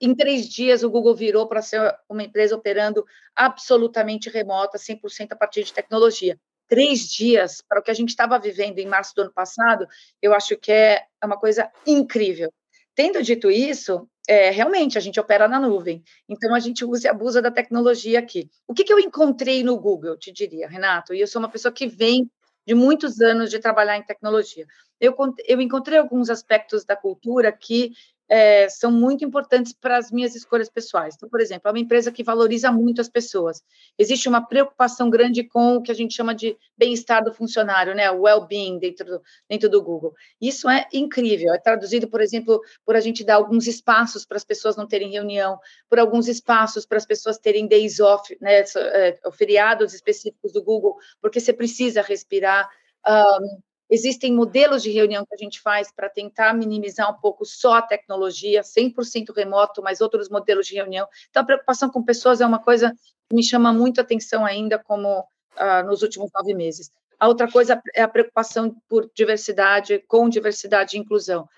em 0.00 0.14
três 0.14 0.48
dias 0.48 0.84
o 0.84 0.90
Google 0.90 1.14
virou 1.14 1.48
para 1.48 1.60
ser 1.60 1.96
uma 2.08 2.22
empresa 2.22 2.54
operando 2.54 3.04
absolutamente 3.34 4.30
remota, 4.30 4.78
100% 4.78 5.32
a 5.32 5.36
partir 5.36 5.64
de 5.64 5.72
tecnologia. 5.72 6.38
Três 6.68 7.08
dias 7.08 7.62
para 7.68 7.80
o 7.80 7.82
que 7.82 7.90
a 7.90 7.94
gente 7.94 8.10
estava 8.10 8.38
vivendo 8.38 8.78
em 8.78 8.86
março 8.86 9.12
do 9.14 9.22
ano 9.22 9.32
passado, 9.32 9.86
eu 10.22 10.32
acho 10.34 10.56
que 10.56 10.70
é 10.70 11.04
uma 11.24 11.38
coisa 11.38 11.68
incrível. 11.84 12.52
Tendo 12.94 13.22
dito 13.22 13.48
isso, 13.50 14.08
é, 14.28 14.50
realmente 14.50 14.98
a 14.98 15.00
gente 15.00 15.18
opera 15.18 15.48
na 15.48 15.58
nuvem, 15.58 16.04
então 16.28 16.54
a 16.54 16.60
gente 16.60 16.84
usa 16.84 17.06
e 17.06 17.10
abusa 17.10 17.40
da 17.40 17.50
tecnologia 17.50 18.18
aqui. 18.18 18.50
O 18.66 18.74
que, 18.74 18.84
que 18.84 18.92
eu 18.92 18.98
encontrei 18.98 19.64
no 19.64 19.80
Google, 19.80 20.18
te 20.18 20.30
diria, 20.30 20.68
Renato? 20.68 21.14
E 21.14 21.20
eu 21.20 21.26
sou 21.26 21.40
uma 21.40 21.48
pessoa 21.48 21.72
que 21.72 21.86
vem 21.86 22.30
de 22.66 22.74
muitos 22.74 23.22
anos 23.22 23.48
de 23.48 23.58
trabalhar 23.58 23.96
em 23.96 24.02
tecnologia. 24.02 24.66
Eu, 25.00 25.16
eu 25.46 25.60
encontrei 25.62 25.98
alguns 25.98 26.28
aspectos 26.28 26.84
da 26.84 26.94
cultura 26.94 27.50
que 27.50 27.92
é, 28.28 28.68
são 28.68 28.92
muito 28.92 29.24
importantes 29.24 29.72
para 29.72 29.96
as 29.96 30.10
minhas 30.10 30.34
escolhas 30.34 30.68
pessoais. 30.68 31.14
Então, 31.14 31.28
por 31.28 31.40
exemplo, 31.40 31.68
é 31.68 31.70
uma 31.70 31.78
empresa 31.78 32.12
que 32.12 32.22
valoriza 32.22 32.70
muito 32.70 33.00
as 33.00 33.08
pessoas. 33.08 33.62
Existe 33.98 34.28
uma 34.28 34.46
preocupação 34.46 35.08
grande 35.08 35.44
com 35.44 35.76
o 35.76 35.82
que 35.82 35.90
a 35.90 35.94
gente 35.94 36.14
chama 36.14 36.34
de 36.34 36.56
bem-estar 36.76 37.24
do 37.24 37.32
funcionário, 37.32 37.94
né? 37.94 38.10
O 38.10 38.22
well-being 38.22 38.78
dentro 38.78 39.06
do, 39.06 39.22
dentro 39.48 39.68
do 39.68 39.82
Google. 39.82 40.14
Isso 40.40 40.68
é 40.68 40.86
incrível. 40.92 41.54
É 41.54 41.58
traduzido, 41.58 42.08
por 42.08 42.20
exemplo, 42.20 42.60
por 42.84 42.96
a 42.96 43.00
gente 43.00 43.24
dar 43.24 43.36
alguns 43.36 43.66
espaços 43.66 44.26
para 44.26 44.36
as 44.36 44.44
pessoas 44.44 44.76
não 44.76 44.86
terem 44.86 45.10
reunião, 45.10 45.58
por 45.88 45.98
alguns 45.98 46.28
espaços 46.28 46.84
para 46.84 46.98
as 46.98 47.06
pessoas 47.06 47.38
terem 47.38 47.66
days 47.66 47.98
off, 48.00 48.36
né? 48.40 48.60
É, 48.76 49.18
feriados 49.32 49.94
específicos 49.94 50.52
do 50.52 50.62
Google, 50.62 50.96
porque 51.20 51.40
você 51.40 51.52
precisa 51.52 52.02
respirar. 52.02 52.68
Um, 53.06 53.67
Existem 53.90 54.34
modelos 54.34 54.82
de 54.82 54.90
reunião 54.90 55.24
que 55.24 55.34
a 55.34 55.38
gente 55.38 55.60
faz 55.60 55.90
para 55.90 56.08
tentar 56.08 56.52
minimizar 56.52 57.10
um 57.10 57.18
pouco 57.20 57.44
só 57.44 57.74
a 57.74 57.82
tecnologia, 57.82 58.62
100% 58.62 59.34
remoto, 59.34 59.82
mas 59.82 60.00
outros 60.00 60.28
modelos 60.28 60.66
de 60.66 60.74
reunião. 60.74 61.06
Então, 61.30 61.42
a 61.42 61.46
preocupação 61.46 61.88
com 61.88 62.02
pessoas 62.02 62.40
é 62.40 62.46
uma 62.46 62.58
coisa 62.58 62.92
que 63.28 63.34
me 63.34 63.42
chama 63.42 63.72
muito 63.72 64.00
atenção 64.00 64.44
ainda, 64.44 64.78
como 64.78 65.24
ah, 65.56 65.82
nos 65.82 66.02
últimos 66.02 66.30
nove 66.34 66.54
meses. 66.54 66.90
A 67.18 67.26
outra 67.28 67.50
coisa 67.50 67.80
é 67.94 68.02
a 68.02 68.08
preocupação 68.08 68.76
por 68.88 69.10
diversidade, 69.14 70.04
com 70.06 70.28
diversidade 70.28 70.96
e 70.96 71.00
inclusão. 71.00 71.48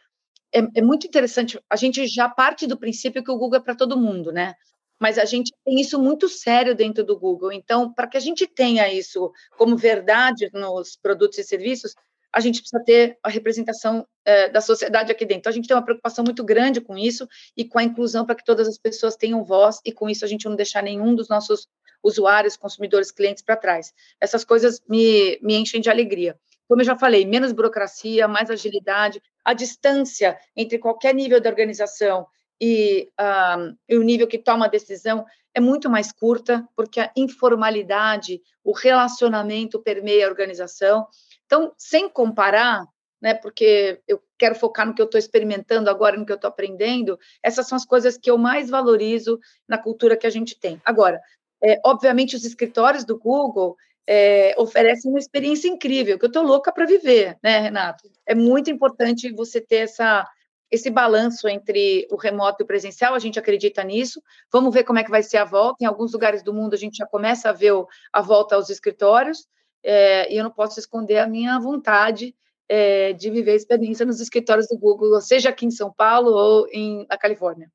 É, 0.53 0.61
é 0.77 0.83
muito 0.83 1.07
interessante, 1.07 1.61
a 1.69 1.77
gente 1.77 2.07
já 2.07 2.29
parte 2.29 2.67
do 2.67 2.79
princípio 2.79 3.23
que 3.23 3.31
o 3.31 3.37
Google 3.37 3.59
é 3.59 3.63
para 3.63 3.75
todo 3.75 3.99
mundo, 3.99 4.33
né? 4.33 4.55
mas 5.01 5.17
a 5.17 5.25
gente 5.25 5.51
tem 5.65 5.81
isso 5.81 5.99
muito 5.99 6.29
sério 6.29 6.75
dentro 6.75 7.03
do 7.03 7.19
Google. 7.19 7.51
Então, 7.51 7.91
para 7.91 8.07
que 8.07 8.19
a 8.19 8.21
gente 8.21 8.47
tenha 8.47 8.93
isso 8.93 9.33
como 9.57 9.75
verdade 9.75 10.51
nos 10.53 10.95
produtos 10.95 11.39
e 11.39 11.45
serviços, 11.45 11.95
a 12.33 12.41
gente 12.41 12.61
precisa 12.61 12.83
ter 12.85 13.19
a 13.23 13.29
representação 13.29 14.07
é, 14.25 14.49
da 14.49 14.61
sociedade 14.61 15.11
aqui 15.11 15.25
dentro. 15.25 15.41
Então, 15.41 15.51
a 15.51 15.55
gente 15.55 15.67
tem 15.67 15.77
uma 15.77 15.85
preocupação 15.85 16.25
muito 16.25 16.45
grande 16.45 16.81
com 16.81 16.97
isso 16.97 17.29
e 17.57 17.65
com 17.65 17.79
a 17.79 17.83
inclusão 17.83 18.25
para 18.25 18.35
que 18.35 18.45
todas 18.45 18.69
as 18.69 18.79
pessoas 18.79 19.17
tenham 19.17 19.43
voz 19.45 19.81
e 19.85 19.93
com 19.93 20.09
isso 20.09 20.25
a 20.25 20.29
gente 20.29 20.47
não 20.47 20.55
deixar 20.55 20.83
nenhum 20.83 21.15
dos 21.15 21.29
nossos 21.29 21.69
usuários, 22.03 22.57
consumidores, 22.57 23.11
clientes 23.11 23.43
para 23.43 23.57
trás. 23.57 23.93
Essas 24.21 24.45
coisas 24.45 24.81
me, 24.89 25.39
me 25.43 25.55
enchem 25.57 25.81
de 25.81 25.91
alegria. 25.91 26.39
Como 26.69 26.81
eu 26.81 26.87
já 26.87 26.97
falei, 26.97 27.27
menos 27.27 27.53
burocracia, 27.53 28.29
mais 28.29 28.49
agilidade, 28.49 29.21
a 29.45 29.53
distância 29.53 30.39
entre 30.57 30.79
qualquer 30.79 31.15
nível 31.15 31.41
da 31.41 31.51
organização 31.51 32.27
e, 32.61 33.11
um, 33.19 33.77
e 33.89 33.97
o 33.97 34.03
nível 34.03 34.29
que 34.29 34.39
toma 34.39 34.67
a 34.67 34.69
decisão 34.69 35.27
é 35.53 35.61
muito 35.61 35.91
mais 35.91 36.13
curta, 36.13 36.65
porque 36.77 37.01
a 37.01 37.11
informalidade, 37.17 38.41
o 38.63 38.73
relacionamento 38.73 39.81
permeia 39.81 40.27
a 40.27 40.31
organização 40.31 41.09
então, 41.51 41.73
sem 41.77 42.09
comparar, 42.09 42.87
né, 43.21 43.35
porque 43.35 44.01
eu 44.07 44.23
quero 44.39 44.55
focar 44.55 44.87
no 44.87 44.95
que 44.95 45.03
eu 45.03 45.07
estou 45.07 45.19
experimentando 45.19 45.91
agora, 45.91 46.17
no 46.17 46.25
que 46.25 46.31
eu 46.31 46.37
estou 46.37 46.47
aprendendo, 46.47 47.19
essas 47.43 47.67
são 47.67 47.75
as 47.75 47.85
coisas 47.85 48.17
que 48.17 48.31
eu 48.31 48.39
mais 48.39 48.71
valorizo 48.71 49.41
na 49.69 49.77
cultura 49.77 50.17
que 50.17 50.29
a 50.29 50.31
gente 50.31 50.57
tem. 50.57 50.81
Agora, 50.85 51.21
é, 51.61 51.81
obviamente, 51.85 52.37
os 52.37 52.45
escritórios 52.45 53.05
do 53.05 53.19
Google 53.19 53.77
é, 54.07 54.55
oferecem 54.59 55.11
uma 55.11 55.19
experiência 55.19 55.67
incrível, 55.67 56.17
que 56.21 56.25
eu 56.25 56.29
estou 56.29 56.45
louca 56.45 56.73
para 56.73 56.87
viver, 56.87 57.37
né, 57.43 57.59
Renato? 57.59 58.09
É 58.25 58.35
muito 58.35 58.71
importante 58.71 59.33
você 59.33 59.61
ter 59.61 59.79
essa, 59.79 60.25
esse 60.71 60.89
balanço 60.89 61.49
entre 61.49 62.07
o 62.13 62.17
remoto 62.17 62.63
e 62.63 62.65
o 62.65 62.67
presencial, 62.67 63.13
a 63.13 63.19
gente 63.19 63.41
acredita 63.41 63.83
nisso. 63.83 64.23
Vamos 64.53 64.73
ver 64.73 64.85
como 64.85 65.01
é 65.01 65.05
que 65.05 65.11
vai 65.11 65.25
ser 65.25 65.39
a 65.39 65.45
volta. 65.45 65.79
Em 65.83 65.87
alguns 65.87 66.13
lugares 66.13 66.45
do 66.45 66.55
mundo, 66.55 66.75
a 66.75 66.79
gente 66.79 66.99
já 66.99 67.07
começa 67.07 67.49
a 67.49 67.53
ver 67.53 67.73
a 68.13 68.23
volta 68.23 68.55
aos 68.55 68.71
escritórios 68.71 69.49
é, 69.83 70.33
e 70.33 70.37
eu 70.37 70.45
não 70.45 70.51
posso 70.51 70.79
esconder 70.79 71.19
a 71.19 71.27
minha 71.27 71.59
vontade 71.59 72.35
é, 72.69 73.13
de 73.13 73.31
viver 73.31 73.53
a 73.53 73.57
experiência 73.57 74.07
nos 74.07 74.21
escritórios 74.21 74.69
do 74.69 74.79
Google, 74.79 75.21
seja 75.21 75.49
aqui 75.49 75.67
em 75.67 75.71
São 75.71 75.93
Paulo 75.93 76.31
ou 76.31 76.69
em, 76.73 77.07
na 77.09 77.17
Califórnia, 77.17 77.71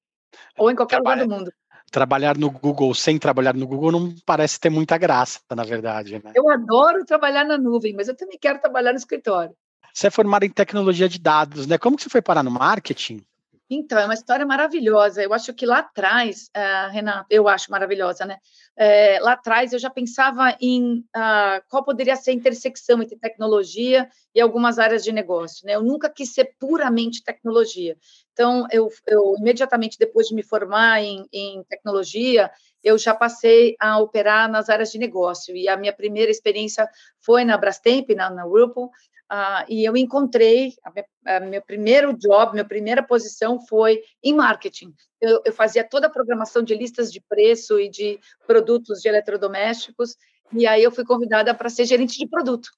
ou 0.57 0.71
em 0.71 0.75
qualquer 0.75 0.97
Trabalha, 0.97 1.23
lugar 1.23 1.35
do 1.35 1.39
mundo. 1.39 1.53
Trabalhar 1.91 2.37
no 2.37 2.49
Google 2.49 2.93
sem 2.95 3.17
trabalhar 3.19 3.53
no 3.53 3.67
Google 3.67 3.91
não 3.91 4.15
parece 4.25 4.59
ter 4.59 4.69
muita 4.69 4.97
graça, 4.97 5.39
na 5.53 5.63
verdade. 5.63 6.21
Né? 6.23 6.31
Eu 6.33 6.49
adoro 6.49 7.05
trabalhar 7.05 7.43
na 7.43 7.57
nuvem, 7.57 7.93
mas 7.93 8.07
eu 8.07 8.15
também 8.15 8.37
quero 8.39 8.59
trabalhar 8.59 8.91
no 8.91 8.97
escritório. 8.97 9.55
Você 9.93 10.07
é 10.07 10.11
formado 10.11 10.43
em 10.43 10.49
tecnologia 10.49 11.07
de 11.07 11.19
dados, 11.19 11.67
né? 11.67 11.77
Como 11.77 11.95
que 11.95 12.03
você 12.03 12.09
foi 12.09 12.21
parar 12.21 12.43
no 12.43 12.51
marketing? 12.51 13.21
Então, 13.69 13.97
é 13.97 14.05
uma 14.05 14.13
história 14.13 14.45
maravilhosa. 14.45 15.23
Eu 15.23 15.33
acho 15.33 15.51
que 15.53 15.65
lá 15.65 15.79
atrás, 15.79 16.49
uh, 16.55 16.91
Renato, 16.91 17.25
eu 17.31 17.47
acho 17.47 17.71
maravilhosa, 17.71 18.23
né? 18.23 18.37
Uh, 18.77 19.23
lá 19.23 19.31
atrás 19.33 19.73
eu 19.73 19.79
já 19.79 19.89
pensava 19.89 20.55
em 20.61 20.99
uh, 21.15 21.63
qual 21.67 21.83
poderia 21.83 22.15
ser 22.15 22.31
a 22.31 22.33
intersecção 22.35 23.01
entre 23.01 23.17
tecnologia 23.17 24.07
e 24.35 24.41
algumas 24.41 24.77
áreas 24.77 25.03
de 25.03 25.11
negócio, 25.11 25.65
né? 25.65 25.73
Eu 25.73 25.81
nunca 25.81 26.09
quis 26.09 26.31
ser 26.31 26.55
puramente 26.59 27.23
tecnologia. 27.23 27.97
Então, 28.33 28.67
eu, 28.71 28.89
eu 29.07 29.33
imediatamente 29.39 29.97
depois 29.97 30.27
de 30.27 30.35
me 30.35 30.43
formar 30.43 31.01
em, 31.01 31.25
em 31.33 31.63
tecnologia, 31.63 32.51
eu 32.83 32.99
já 32.99 33.15
passei 33.15 33.75
a 33.79 33.97
operar 33.97 34.47
nas 34.47 34.69
áreas 34.69 34.91
de 34.91 34.99
negócio. 34.99 35.55
E 35.55 35.67
a 35.67 35.75
minha 35.75 35.93
primeira 35.93 36.29
experiência 36.29 36.87
foi 37.19 37.43
na 37.43 37.57
Brastemp, 37.57 38.09
na, 38.11 38.29
na 38.29 38.45
Whirlpool, 38.45 38.91
Uh, 39.31 39.65
e 39.67 39.83
eu 39.83 39.97
encontrei, 39.97 40.73
a 40.83 40.91
minha, 40.91 41.05
a 41.25 41.39
meu 41.39 41.61
primeiro 41.61 42.15
job, 42.15 42.53
minha 42.53 42.65
primeira 42.65 43.01
posição 43.01 43.59
foi 43.59 44.01
em 44.23 44.33
marketing. 44.33 44.93
Eu, 45.19 45.41
eu, 45.43 45.51
fazia 45.51 45.83
toda 45.83 46.05
a 46.05 46.11
programação 46.11 46.61
de 46.61 46.75
listas 46.75 47.11
de 47.11 47.19
preço 47.21 47.79
e 47.79 47.89
de 47.89 48.19
produtos 48.45 49.01
de 49.01 49.09
eletrodomésticos, 49.09 50.15
e 50.53 50.67
aí 50.67 50.83
eu 50.83 50.91
fui 50.91 51.03
convidada 51.03 51.55
para 51.55 51.69
ser 51.69 51.85
gerente 51.85 52.17
de 52.19 52.27
produto 52.27 52.69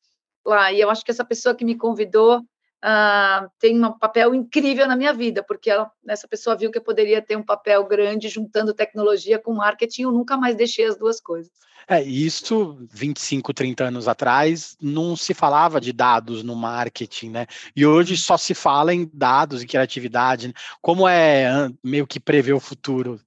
lá. 0.45 0.71
E 0.71 0.79
eu 0.79 0.89
acho 0.89 1.03
que 1.03 1.11
essa 1.11 1.25
pessoa 1.25 1.53
que 1.53 1.65
me 1.65 1.75
convidou 1.75 2.41
uh, 2.83 3.49
tem 3.59 3.83
um 3.83 3.91
papel 3.97 4.33
incrível 4.33 4.87
na 4.87 4.95
minha 4.95 5.13
vida, 5.13 5.43
porque 5.43 5.69
ela, 5.69 5.91
essa 6.07 6.27
pessoa 6.27 6.55
viu 6.55 6.71
que 6.71 6.77
eu 6.77 6.83
poderia 6.83 7.21
ter 7.21 7.35
um 7.35 7.43
papel 7.43 7.85
grande 7.85 8.29
juntando 8.29 8.73
tecnologia 8.73 9.39
com 9.39 9.53
marketing, 9.53 10.03
eu 10.03 10.11
nunca 10.11 10.37
mais 10.37 10.55
deixei 10.55 10.85
as 10.85 10.97
duas 10.97 11.19
coisas. 11.19 11.51
É, 11.89 12.03
isso 12.03 12.77
25, 12.91 13.53
30 13.53 13.85
anos 13.85 14.09
atrás 14.09 14.75
não 14.81 15.15
se 15.15 15.33
falava 15.33 15.79
de 15.79 15.93
dados 15.93 16.43
no 16.43 16.53
marketing, 16.53 17.29
né? 17.29 17.47
E 17.73 17.85
hoje 17.85 18.17
só 18.17 18.35
se 18.35 18.53
fala 18.53 18.93
em 18.93 19.09
dados 19.13 19.63
e 19.63 19.67
criatividade. 19.67 20.49
Né? 20.49 20.53
Como 20.81 21.07
é 21.07 21.69
meio 21.81 22.05
que 22.05 22.19
prever 22.19 22.51
o 22.51 22.59
futuro? 22.59 23.21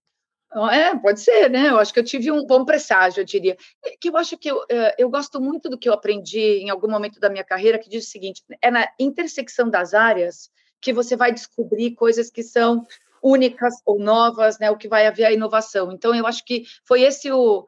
É, 0.53 0.97
pode 0.97 1.21
ser, 1.21 1.49
né? 1.49 1.69
Eu 1.71 1.79
acho 1.79 1.93
que 1.93 2.01
eu 2.01 2.05
tive 2.05 2.31
um 2.33 2.45
bom 2.45 2.65
presságio, 2.65 3.21
eu 3.21 3.25
diria. 3.25 3.57
Que 4.01 4.09
eu 4.09 4.17
acho 4.17 4.37
que 4.37 4.51
eu, 4.51 4.65
eh, 4.69 4.97
eu 4.99 5.09
gosto 5.09 5.41
muito 5.41 5.71
do 5.71 5.79
que 5.79 5.89
eu 5.89 5.93
aprendi 5.93 6.59
em 6.59 6.71
algum 6.71 6.91
momento 6.91 7.21
da 7.21 7.31
minha 7.31 7.45
carreira, 7.45 7.79
que 7.79 7.89
diz 7.89 8.07
o 8.07 8.11
seguinte: 8.11 8.43
é 8.61 8.69
na 8.71 8.89
intersecção 8.99 9.71
das 9.71 9.95
áreas 9.95 10.51
que 10.81 10.93
você 10.93 11.15
vai 11.15 11.33
descobrir 11.33 11.95
coisas 11.95 12.31
que 12.31 12.43
são 12.43 12.85
únicas 13.23 13.75
ou 13.87 14.01
novas, 14.01 14.59
né? 14.59 14.71
O 14.71 14.77
que 14.77 14.89
vai 14.89 15.07
haver 15.07 15.25
a 15.27 15.33
inovação. 15.33 15.93
Então, 15.93 16.15
eu 16.15 16.27
acho 16.27 16.45
que 16.45 16.65
foi 16.85 17.03
esse 17.03 17.31
o, 17.31 17.65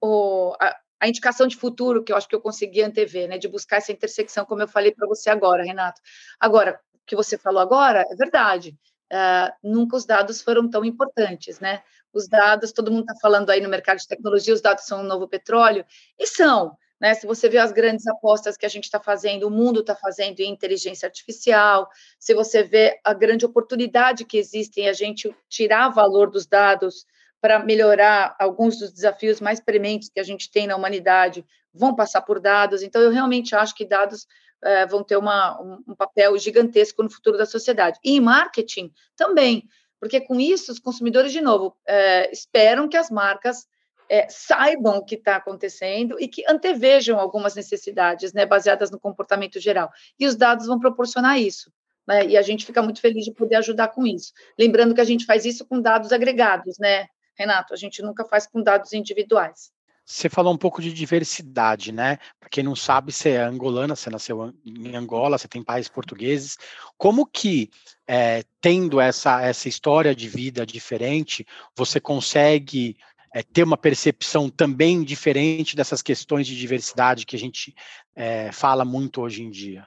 o, 0.00 0.54
a, 0.58 0.76
a, 1.00 1.08
indicação 1.08 1.46
de 1.46 1.56
futuro 1.56 2.02
que 2.02 2.12
eu 2.12 2.16
acho 2.16 2.28
que 2.28 2.34
eu 2.34 2.40
consegui 2.40 2.82
antever, 2.82 3.28
né, 3.28 3.36
de 3.36 3.48
buscar 3.48 3.76
essa 3.76 3.92
intersecção, 3.92 4.44
como 4.46 4.62
eu 4.62 4.68
falei 4.68 4.92
para 4.92 5.06
você 5.06 5.28
agora, 5.28 5.64
Renato. 5.64 6.00
Agora, 6.40 6.80
o 6.94 6.98
que 7.06 7.16
você 7.16 7.36
falou 7.36 7.60
agora 7.60 8.06
é 8.10 8.14
verdade. 8.16 8.76
Uh, 9.12 9.52
nunca 9.62 9.96
os 9.96 10.06
dados 10.06 10.40
foram 10.40 10.70
tão 10.70 10.82
importantes, 10.84 11.60
né? 11.60 11.82
Os 12.12 12.28
dados, 12.28 12.72
todo 12.72 12.90
mundo 12.90 13.02
está 13.02 13.14
falando 13.20 13.50
aí 13.50 13.60
no 13.60 13.68
mercado 13.68 13.98
de 13.98 14.06
tecnologia, 14.06 14.54
os 14.54 14.60
dados 14.60 14.84
são 14.84 15.00
o 15.00 15.02
um 15.02 15.06
novo 15.06 15.26
petróleo, 15.26 15.84
e 16.18 16.26
são, 16.26 16.76
né? 17.00 17.14
Se 17.14 17.26
você 17.26 17.48
vê 17.48 17.58
as 17.58 17.72
grandes 17.72 18.06
apostas 18.06 18.56
que 18.56 18.64
a 18.64 18.68
gente 18.68 18.84
está 18.84 19.00
fazendo, 19.00 19.48
o 19.48 19.50
mundo 19.50 19.80
está 19.80 19.94
fazendo 19.94 20.40
em 20.40 20.50
inteligência 20.50 21.06
artificial, 21.06 21.88
se 22.18 22.34
você 22.34 22.62
vê 22.62 23.00
a 23.02 23.12
grande 23.12 23.44
oportunidade 23.44 24.24
que 24.24 24.38
existe 24.38 24.80
em 24.80 24.88
a 24.88 24.92
gente 24.92 25.34
tirar 25.48 25.88
valor 25.88 26.30
dos 26.30 26.46
dados 26.46 27.06
para 27.40 27.58
melhorar 27.58 28.36
alguns 28.38 28.78
dos 28.78 28.92
desafios 28.92 29.40
mais 29.40 29.58
prementes 29.58 30.08
que 30.08 30.20
a 30.20 30.22
gente 30.22 30.48
tem 30.48 30.68
na 30.68 30.76
humanidade, 30.76 31.44
vão 31.74 31.92
passar 31.92 32.22
por 32.22 32.38
dados. 32.38 32.82
Então, 32.82 33.02
eu 33.02 33.10
realmente 33.10 33.56
acho 33.56 33.74
que 33.74 33.84
dados 33.84 34.28
é, 34.62 34.86
vão 34.86 35.02
ter 35.02 35.16
uma, 35.16 35.60
um, 35.60 35.82
um, 35.88 35.94
papel 35.94 36.38
gigantesco 36.38 37.02
no 37.02 37.10
futuro 37.10 37.36
da 37.36 37.44
sociedade. 37.44 37.98
E 38.04 38.16
em 38.16 38.20
marketing 38.20 38.92
também, 39.16 39.68
porque 40.02 40.20
com 40.20 40.40
isso 40.40 40.72
os 40.72 40.80
consumidores, 40.80 41.30
de 41.30 41.40
novo, 41.40 41.76
é, 41.86 42.28
esperam 42.32 42.88
que 42.88 42.96
as 42.96 43.08
marcas 43.08 43.68
é, 44.10 44.28
saibam 44.28 44.96
o 44.96 45.04
que 45.04 45.14
está 45.14 45.36
acontecendo 45.36 46.18
e 46.18 46.26
que 46.26 46.42
antevejam 46.48 47.20
algumas 47.20 47.54
necessidades, 47.54 48.32
né, 48.32 48.44
baseadas 48.44 48.90
no 48.90 48.98
comportamento 48.98 49.60
geral. 49.60 49.92
E 50.18 50.26
os 50.26 50.34
dados 50.34 50.66
vão 50.66 50.80
proporcionar 50.80 51.38
isso. 51.38 51.72
Né, 52.04 52.26
e 52.26 52.36
a 52.36 52.42
gente 52.42 52.66
fica 52.66 52.82
muito 52.82 53.00
feliz 53.00 53.24
de 53.24 53.32
poder 53.32 53.54
ajudar 53.54 53.88
com 53.90 54.04
isso. 54.04 54.32
Lembrando 54.58 54.92
que 54.92 55.00
a 55.00 55.04
gente 55.04 55.24
faz 55.24 55.44
isso 55.44 55.64
com 55.64 55.80
dados 55.80 56.10
agregados, 56.10 56.78
né? 56.80 57.06
Renato, 57.38 57.72
a 57.72 57.76
gente 57.76 58.02
nunca 58.02 58.24
faz 58.24 58.44
com 58.44 58.60
dados 58.60 58.92
individuais. 58.92 59.70
Você 60.04 60.28
falou 60.28 60.52
um 60.52 60.58
pouco 60.58 60.82
de 60.82 60.92
diversidade, 60.92 61.92
né? 61.92 62.18
Para 62.40 62.48
quem 62.48 62.64
não 62.64 62.74
sabe, 62.74 63.12
você 63.12 63.30
é 63.30 63.42
angolana, 63.42 63.94
você 63.94 64.10
nasceu 64.10 64.52
em 64.64 64.96
Angola, 64.96 65.38
você 65.38 65.46
tem 65.46 65.62
pais 65.62 65.88
portugueses. 65.88 66.58
Como 66.98 67.24
que, 67.24 67.70
é, 68.06 68.42
tendo 68.60 69.00
essa, 69.00 69.40
essa 69.42 69.68
história 69.68 70.14
de 70.14 70.28
vida 70.28 70.66
diferente, 70.66 71.46
você 71.76 72.00
consegue 72.00 72.96
é, 73.32 73.42
ter 73.42 73.62
uma 73.62 73.76
percepção 73.76 74.50
também 74.50 75.04
diferente 75.04 75.76
dessas 75.76 76.02
questões 76.02 76.46
de 76.46 76.58
diversidade 76.58 77.24
que 77.24 77.36
a 77.36 77.38
gente 77.38 77.74
é, 78.14 78.50
fala 78.52 78.84
muito 78.84 79.22
hoje 79.22 79.42
em 79.42 79.50
dia? 79.50 79.86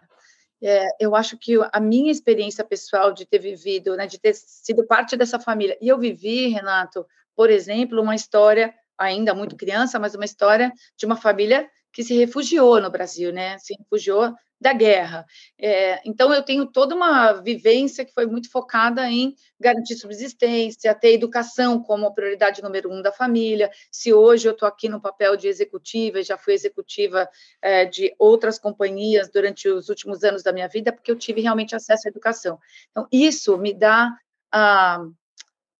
É, 0.64 0.88
eu 1.00 1.16
acho 1.16 1.38
que 1.38 1.56
a 1.72 1.80
minha 1.80 2.12
experiência 2.12 2.64
pessoal 2.64 3.14
de 3.14 3.26
ter 3.26 3.40
vivido, 3.40 3.96
né, 3.96 4.08
de 4.08 4.18
ter 4.18 4.34
sido 4.34 4.86
parte 4.88 5.16
dessa 5.18 5.40
família, 5.40 5.78
e 5.82 5.88
eu 5.90 6.00
vivi, 6.00 6.48
Renato, 6.48 7.06
por 7.36 7.50
exemplo, 7.50 8.02
uma 8.02 8.16
história 8.16 8.74
ainda 8.98 9.34
muito 9.34 9.56
criança, 9.56 10.00
mas 10.00 10.16
uma 10.16 10.25
história 10.25 10.72
de 10.98 11.06
uma 11.06 11.16
família 11.16 11.70
que 11.92 12.04
se 12.04 12.14
refugiou 12.14 12.82
no 12.82 12.92
Brasil, 12.92 13.32
né? 13.32 13.58
Se 13.58 13.74
refugiou 13.74 14.34
da 14.60 14.74
guerra. 14.74 15.25
É, 15.60 16.02
então, 16.06 16.34
eu 16.34 16.42
tenho 16.42 16.66
toda 16.66 16.96
uma 16.96 17.34
vivência 17.34 18.06
que 18.06 18.14
foi 18.14 18.25
muito 18.25 18.50
focada 18.50 19.10
em 19.10 19.36
garantir 19.60 19.96
subsistência, 19.96 20.96
ter 20.96 21.14
educação 21.14 21.82
como 21.82 22.14
prioridade 22.14 22.62
número 22.62 22.92
um 22.92 23.02
da 23.02 23.12
família. 23.12 23.70
Se 23.92 24.14
hoje 24.14 24.48
eu 24.48 24.54
estou 24.54 24.68
aqui 24.68 24.90
no 24.90 25.02
papel 25.02 25.36
de 25.36 25.48
executiva, 25.48 26.24
já 26.24 26.38
fui 26.38 26.54
executiva 26.54 27.30
é, 27.62 27.86
de 27.86 28.14
outras 28.18 28.58
companhias 28.58 29.30
durante 29.30 29.68
os 29.68 29.90
últimos 29.90 30.24
anos 30.24 30.42
da 30.42 30.54
minha 30.54 30.68
vida, 30.68 30.92
porque 30.92 31.12
eu 31.12 31.18
tive 31.18 31.42
realmente 31.42 31.75
acesso 31.75 32.08
à 32.08 32.10
educação. 32.10 32.58
Então, 32.92 33.08
isso 33.12 33.58
me 33.58 33.74
dá 33.74 34.18
a, 34.51 35.05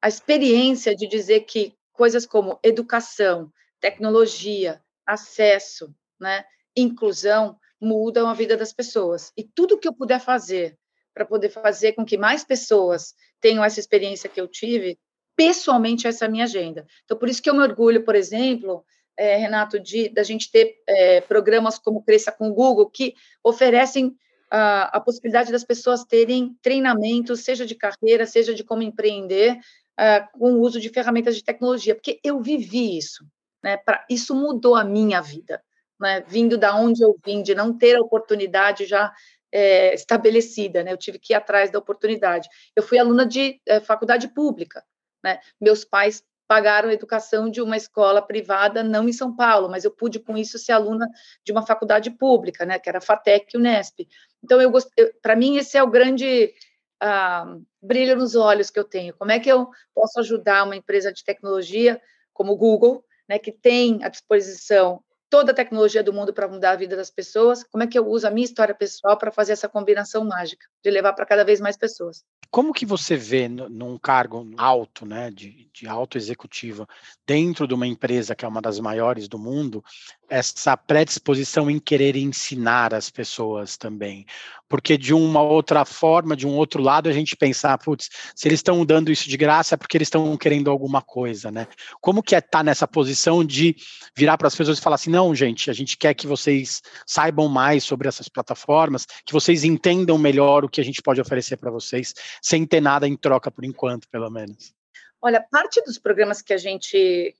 a 0.02 0.08
experiência 0.08 0.96
de 0.96 1.08
dizer 1.08 1.42
que 1.42 1.74
coisas 1.96 2.26
como 2.26 2.60
educação, 2.64 3.52
tecnologia, 3.80 4.82
acesso, 5.06 5.94
né, 6.20 6.46
inclusão 6.76 7.58
mudam 7.80 8.28
a 8.28 8.34
vida 8.34 8.58
das 8.58 8.74
pessoas. 8.74 9.32
E 9.38 9.44
tudo 9.44 9.78
que 9.78 9.88
eu 9.88 9.94
puder 9.94 10.20
fazer 10.20 10.78
para 11.14 11.26
poder 11.26 11.50
fazer 11.50 11.94
com 11.94 12.06
que 12.06 12.18
mais 12.18 12.44
pessoas 12.44 13.14
tenham 13.40 13.64
essa 13.64 13.80
experiência 13.80 14.30
que 14.30 14.40
eu 14.40 14.48
tive, 14.48 15.00
pessoalmente 15.36 16.08
essa 16.08 16.26
é 16.26 16.28
a 16.28 16.32
minha 16.32 16.44
agenda. 16.44 16.86
Então, 17.06 17.18
por 17.18 17.30
isso 17.30 17.42
que 17.42 17.50
eu 17.50 17.54
me 17.54 17.62
orgulho, 17.62 18.04
por 18.04 18.16
exemplo, 18.16 18.84
é, 19.18 19.38
Renato, 19.38 19.80
de 19.80 20.10
da 20.10 20.24
gente 20.24 20.52
ter 20.52 20.76
é, 20.88 21.22
programas 21.22 21.80
como 21.80 22.04
Cresça 22.04 22.32
com 22.32 22.52
Google, 22.52 22.90
que 22.90 23.14
oferecem 23.44 24.18
a, 24.52 24.98
a 24.98 25.00
possibilidade 25.00 25.52
das 25.52 25.64
pessoas 25.64 26.04
terem 26.04 26.58
treinamentos, 26.62 27.42
seja 27.42 27.66
de 27.66 27.76
carreira, 27.76 28.26
seja 28.26 28.54
de 28.54 28.64
como 28.64 28.82
empreender, 28.82 29.58
uh, 30.00 30.40
com 30.40 30.54
o 30.54 30.62
uso 30.62 30.80
de 30.80 30.90
ferramentas 30.90 31.36
de 31.36 31.44
tecnologia, 31.44 31.96
porque 31.96 32.20
eu 32.24 32.42
vivi 32.42 32.98
isso, 32.98 33.26
né? 33.64 33.78
Pra, 33.78 34.06
isso 34.10 34.36
mudou 34.36 34.76
a 34.76 34.84
minha 34.84 35.22
vida, 35.22 35.62
né? 36.00 36.22
Vindo 36.28 36.58
da 36.58 36.76
onde 36.76 37.04
eu 37.04 37.18
vim, 37.26 37.42
de 37.42 37.56
não 37.56 37.78
ter 37.78 37.96
a 37.96 38.02
oportunidade 38.02 38.86
já 38.86 39.14
é, 39.52 39.94
estabelecida, 39.94 40.84
né? 40.84 40.92
Eu 40.92 40.98
tive 40.98 41.20
que 41.20 41.34
ir 41.34 41.36
atrás 41.36 41.72
da 41.72 41.80
oportunidade. 41.80 42.50
Eu 42.76 42.84
fui 42.84 43.00
aluna 43.00 43.26
de 43.26 43.60
é, 43.66 43.80
faculdade 43.80 44.28
pública, 44.28 44.84
né? 45.24 45.40
Meus 45.60 45.86
pais 45.86 46.24
pagaram 46.48 46.90
a 46.90 46.94
educação 46.94 47.50
de 47.50 47.62
uma 47.62 47.78
escola 47.78 48.22
privada, 48.22 48.84
não 48.84 49.08
em 49.10 49.14
São 49.14 49.36
Paulo, 49.36 49.70
mas 49.70 49.84
eu 49.84 49.92
pude 49.92 50.20
com 50.20 50.38
isso 50.38 50.60
ser 50.60 50.74
aluna 50.74 51.08
de 51.44 51.52
uma 51.52 51.66
faculdade 51.66 52.12
pública, 52.12 52.66
né, 52.66 52.78
que 52.78 52.88
era 52.88 53.00
a 53.00 53.02
FATEC 53.02 53.54
e 53.54 53.58
Unesp. 53.58 54.08
Então 54.44 54.62
eu, 54.62 54.72
eu 54.96 55.12
para 55.22 55.36
mim 55.36 55.58
esse 55.58 55.78
é 55.78 55.84
o 55.84 55.90
grande 55.90 56.54
ah, 57.02 57.58
brilho 57.82 58.16
nos 58.16 58.36
olhos 58.36 58.70
que 58.70 58.80
eu 58.80 58.84
tenho. 58.84 59.14
Como 59.16 59.32
é 59.32 59.40
que 59.40 59.50
eu 59.50 59.70
posso 59.94 60.20
ajudar 60.20 60.64
uma 60.64 60.76
empresa 60.76 61.12
de 61.12 61.24
tecnologia 61.24 62.02
como 62.34 62.54
o 62.54 62.58
Google, 62.58 63.04
né, 63.28 63.40
que 63.40 63.52
tem 63.52 64.04
à 64.04 64.10
disposição 64.10 65.04
toda 65.30 65.52
a 65.52 65.56
tecnologia 65.56 66.04
do 66.04 66.14
mundo 66.14 66.34
para 66.34 66.48
mudar 66.48 66.72
a 66.72 66.76
vida 66.76 66.96
das 66.96 67.10
pessoas, 67.10 67.64
como 67.64 67.84
é 67.84 67.88
que 67.88 67.98
eu 67.98 68.08
uso 68.08 68.28
a 68.28 68.32
minha 68.32 68.46
história 68.46 68.74
pessoal 68.74 69.18
para 69.18 69.32
fazer 69.32 69.54
essa 69.54 69.68
combinação 69.68 70.24
mágica, 70.24 70.66
de 70.84 70.90
levar 70.90 71.14
para 71.14 71.26
cada 71.26 71.44
vez 71.44 71.60
mais 71.60 71.78
pessoas? 71.78 72.24
Como 72.52 72.74
que 72.74 72.86
você 72.86 73.18
vê 73.18 73.48
num 73.48 73.98
cargo 73.98 74.50
alto, 74.58 75.06
né, 75.06 75.30
de, 75.32 75.70
de 75.74 75.88
alto 75.88 76.18
executiva, 76.18 76.88
dentro 77.28 77.68
de 77.68 77.74
uma 77.74 77.88
empresa 77.88 78.36
que 78.36 78.46
é 78.46 78.48
uma 78.48 78.62
das 78.62 78.80
maiores 78.80 79.28
do 79.28 79.38
mundo, 79.38 79.84
essa 80.30 80.78
predisposição 80.78 81.70
em 81.70 81.80
querer 81.80 82.16
ensinar 82.16 82.94
as 82.94 83.10
pessoas 83.10 83.78
também? 83.78 84.26
Porque 84.70 84.98
de 84.98 85.14
uma 85.14 85.42
outra 85.42 85.86
forma, 85.86 86.36
de 86.36 86.48
um 86.48 86.56
outro 86.56 86.82
lado, 86.82 87.10
a 87.10 87.14
gente 87.14 87.36
pensar, 87.36 87.74
ah, 87.74 87.78
putz, 87.78 88.10
se 88.36 88.48
eles 88.48 88.60
estão 88.60 88.86
dando 88.86 89.12
isso 89.12 89.30
de 89.30 89.38
graça 89.38 89.76
é 89.76 89.78
porque 89.78 89.98
eles 89.98 90.08
estão 90.08 90.36
querendo 90.38 90.72
alguma 90.72 91.02
coisa, 91.02 91.52
né? 91.52 91.68
Como 92.02 92.24
que 92.24 92.36
é 92.36 92.40
estar 92.40 92.60
tá 92.60 92.64
nessa 92.64 92.88
posição 92.88 93.44
de 93.44 93.76
virar 94.16 94.38
para 94.38 94.48
as 94.48 94.56
pessoas 94.56 94.80
e 94.80 94.82
falar 94.82 94.96
assim, 94.96 95.12
não, 95.16 95.34
gente, 95.34 95.70
a 95.70 95.74
gente 95.74 95.98
quer 95.98 96.14
que 96.14 96.28
vocês 96.28 96.82
saibam 97.08 97.48
mais 97.48 97.86
sobre 97.86 98.06
essas 98.06 98.28
plataformas, 98.28 99.06
que 99.26 99.32
vocês 99.32 99.64
entendam 99.64 100.18
melhor 100.18 100.66
o 100.66 100.70
que 100.70 100.82
a 100.82 100.84
gente 100.84 101.02
pode 101.02 101.22
oferecer 101.22 101.56
para 101.56 101.72
vocês, 101.72 102.14
sem 102.42 102.66
ter 102.66 102.82
nada 102.82 103.08
em 103.08 103.16
troca 103.16 103.50
por 103.50 103.64
enquanto, 103.64 104.10
pelo 104.10 104.30
menos. 104.30 104.74
Olha, 105.22 105.42
parte 105.50 105.82
dos 105.84 105.98
programas 105.98 106.42
que 106.42 106.54
a 106.54 106.58
gente 106.58 107.34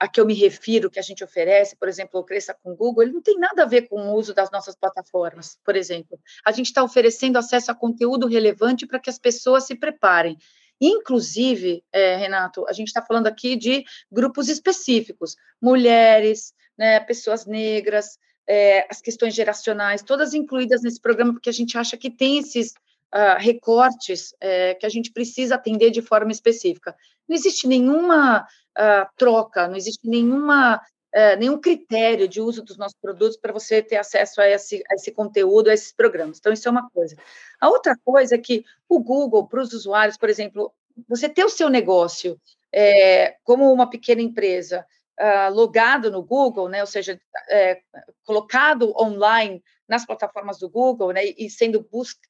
a 0.00 0.08
que 0.08 0.20
eu 0.20 0.26
me 0.26 0.34
refiro, 0.34 0.90
que 0.90 0.98
a 0.98 1.02
gente 1.02 1.22
oferece, 1.22 1.76
por 1.76 1.86
exemplo, 1.86 2.18
o 2.18 2.24
Cresça 2.24 2.52
com 2.52 2.74
Google, 2.74 3.04
ele 3.04 3.12
não 3.12 3.22
tem 3.22 3.38
nada 3.38 3.62
a 3.62 3.66
ver 3.66 3.82
com 3.82 4.00
o 4.00 4.16
uso 4.16 4.34
das 4.34 4.50
nossas 4.50 4.74
plataformas, 4.74 5.56
por 5.64 5.76
exemplo. 5.76 6.18
A 6.44 6.50
gente 6.50 6.66
está 6.66 6.82
oferecendo 6.82 7.38
acesso 7.38 7.70
a 7.70 7.74
conteúdo 7.76 8.26
relevante 8.26 8.84
para 8.84 8.98
que 8.98 9.08
as 9.08 9.20
pessoas 9.20 9.68
se 9.68 9.76
preparem. 9.76 10.36
Inclusive, 10.80 11.84
é, 11.92 12.16
Renato, 12.16 12.66
a 12.68 12.72
gente 12.72 12.88
está 12.88 13.00
falando 13.00 13.28
aqui 13.28 13.54
de 13.54 13.84
grupos 14.10 14.48
específicos, 14.48 15.36
mulheres, 15.62 16.52
né, 16.80 16.98
pessoas 16.98 17.44
negras, 17.44 18.18
é, 18.48 18.86
as 18.90 19.02
questões 19.02 19.34
geracionais, 19.34 20.02
todas 20.02 20.32
incluídas 20.32 20.80
nesse 20.80 20.98
programa, 20.98 21.34
porque 21.34 21.50
a 21.50 21.52
gente 21.52 21.76
acha 21.76 21.94
que 21.94 22.08
tem 22.10 22.38
esses 22.38 22.70
uh, 23.14 23.36
recortes 23.38 24.34
é, 24.40 24.72
que 24.72 24.86
a 24.86 24.88
gente 24.88 25.12
precisa 25.12 25.56
atender 25.56 25.90
de 25.90 26.00
forma 26.00 26.32
específica. 26.32 26.96
Não 27.28 27.36
existe 27.36 27.68
nenhuma 27.68 28.40
uh, 28.40 29.06
troca, 29.14 29.68
não 29.68 29.76
existe 29.76 30.08
nenhuma 30.08 30.80
é, 31.12 31.36
nenhum 31.36 31.60
critério 31.60 32.28
de 32.28 32.40
uso 32.40 32.62
dos 32.62 32.78
nossos 32.78 32.96
produtos 33.02 33.36
para 33.36 33.52
você 33.52 33.82
ter 33.82 33.96
acesso 33.96 34.40
a 34.40 34.48
esse, 34.48 34.80
a 34.88 34.94
esse 34.94 35.10
conteúdo, 35.10 35.68
a 35.68 35.74
esses 35.74 35.92
programas. 35.92 36.38
Então, 36.38 36.52
isso 36.52 36.68
é 36.68 36.70
uma 36.70 36.88
coisa. 36.88 37.16
A 37.60 37.68
outra 37.68 37.96
coisa 38.04 38.36
é 38.36 38.38
que 38.38 38.64
o 38.88 39.00
Google, 39.00 39.46
para 39.48 39.60
os 39.60 39.72
usuários, 39.72 40.16
por 40.16 40.30
exemplo, 40.30 40.72
você 41.08 41.28
ter 41.28 41.44
o 41.44 41.50
seu 41.50 41.68
negócio 41.68 42.40
é, 42.72 43.34
como 43.42 43.72
uma 43.72 43.90
pequena 43.90 44.22
empresa, 44.22 44.86
uh, 45.20 45.52
logado 45.52 46.10
no 46.10 46.22
Google, 46.22 46.68
né, 46.68 46.80
ou 46.80 46.86
seja, 46.86 47.20
é, 47.50 47.80
colocado 48.24 48.92
online 48.96 49.62
nas 49.88 50.06
plataformas 50.06 50.58
do 50.58 50.68
Google, 50.68 51.12
né, 51.12 51.24
e 51.24 51.50
sendo 51.50 51.86
busca, 51.90 52.20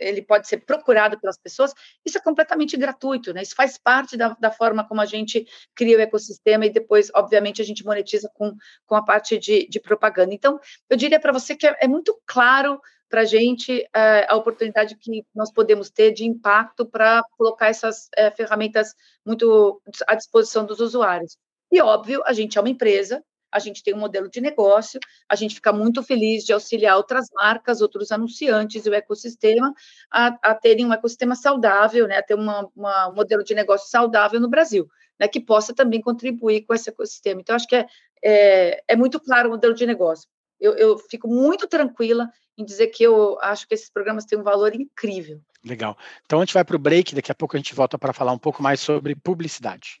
ele 0.00 0.22
pode 0.22 0.48
ser 0.48 0.58
procurado 0.58 1.20
pelas 1.20 1.38
pessoas, 1.38 1.74
isso 2.04 2.18
é 2.18 2.20
completamente 2.20 2.76
gratuito, 2.76 3.32
né? 3.34 3.42
Isso 3.42 3.54
faz 3.54 3.76
parte 3.76 4.16
da, 4.16 4.30
da, 4.40 4.50
forma 4.50 4.86
como 4.86 5.00
a 5.00 5.06
gente 5.06 5.46
cria 5.74 5.98
o 5.98 6.00
ecossistema 6.00 6.64
e 6.64 6.70
depois, 6.70 7.10
obviamente, 7.14 7.60
a 7.60 7.64
gente 7.64 7.84
monetiza 7.84 8.30
com, 8.34 8.56
com 8.86 8.94
a 8.94 9.04
parte 9.04 9.38
de, 9.38 9.68
de 9.68 9.78
propaganda. 9.78 10.34
Então, 10.34 10.58
eu 10.88 10.96
diria 10.96 11.20
para 11.20 11.32
você 11.32 11.54
que 11.54 11.66
é, 11.66 11.76
é, 11.82 11.86
muito 11.86 12.18
claro 12.26 12.80
para 13.10 13.22
a 13.22 13.24
gente 13.24 13.86
é, 13.94 14.26
a 14.26 14.36
oportunidade 14.36 14.96
que 14.96 15.24
nós 15.34 15.52
podemos 15.52 15.90
ter 15.90 16.12
de 16.12 16.24
impacto 16.24 16.86
para 16.86 17.22
colocar 17.36 17.68
essas 17.68 18.08
é, 18.16 18.30
ferramentas 18.30 18.94
muito 19.26 19.82
à 20.06 20.14
disposição 20.14 20.64
dos 20.64 20.80
usuários. 20.80 21.36
E, 21.70 21.80
óbvio, 21.80 22.22
a 22.26 22.32
gente 22.32 22.58
é 22.58 22.60
uma 22.60 22.70
empresa, 22.70 23.22
a 23.52 23.58
gente 23.58 23.82
tem 23.82 23.94
um 23.94 23.98
modelo 23.98 24.28
de 24.28 24.40
negócio, 24.40 25.00
a 25.28 25.34
gente 25.34 25.54
fica 25.54 25.72
muito 25.72 26.02
feliz 26.02 26.44
de 26.44 26.52
auxiliar 26.52 26.96
outras 26.96 27.26
marcas, 27.34 27.80
outros 27.80 28.12
anunciantes 28.12 28.86
e 28.86 28.90
o 28.90 28.94
ecossistema 28.94 29.74
a, 30.10 30.38
a 30.42 30.54
terem 30.54 30.86
um 30.86 30.92
ecossistema 30.92 31.34
saudável, 31.34 32.06
né, 32.06 32.18
a 32.18 32.22
ter 32.22 32.34
uma, 32.34 32.68
uma, 32.76 33.08
um 33.08 33.14
modelo 33.14 33.42
de 33.42 33.54
negócio 33.54 33.90
saudável 33.90 34.40
no 34.40 34.48
Brasil, 34.48 34.88
né, 35.18 35.26
que 35.26 35.40
possa 35.40 35.74
também 35.74 36.00
contribuir 36.00 36.62
com 36.62 36.74
esse 36.74 36.88
ecossistema. 36.88 37.40
Então, 37.40 37.56
acho 37.56 37.66
que 37.66 37.76
é, 37.76 37.86
é, 38.24 38.82
é 38.88 38.96
muito 38.96 39.18
claro 39.18 39.48
o 39.48 39.52
modelo 39.52 39.74
de 39.74 39.86
negócio. 39.86 40.28
Eu, 40.60 40.76
eu 40.76 40.98
fico 40.98 41.26
muito 41.26 41.66
tranquila 41.66 42.28
em 42.56 42.64
dizer 42.64 42.88
que 42.88 43.02
eu 43.02 43.38
acho 43.40 43.66
que 43.66 43.74
esses 43.74 43.90
programas 43.90 44.26
têm 44.26 44.38
um 44.38 44.42
valor 44.42 44.74
incrível. 44.74 45.40
Legal. 45.64 45.96
Então, 46.24 46.40
a 46.40 46.44
gente 46.44 46.54
vai 46.54 46.64
para 46.64 46.76
o 46.76 46.78
break, 46.78 47.14
daqui 47.14 47.32
a 47.32 47.34
pouco 47.34 47.56
a 47.56 47.58
gente 47.58 47.74
volta 47.74 47.98
para 47.98 48.12
falar 48.12 48.32
um 48.32 48.38
pouco 48.38 48.62
mais 48.62 48.80
sobre 48.80 49.14
publicidade. 49.14 50.00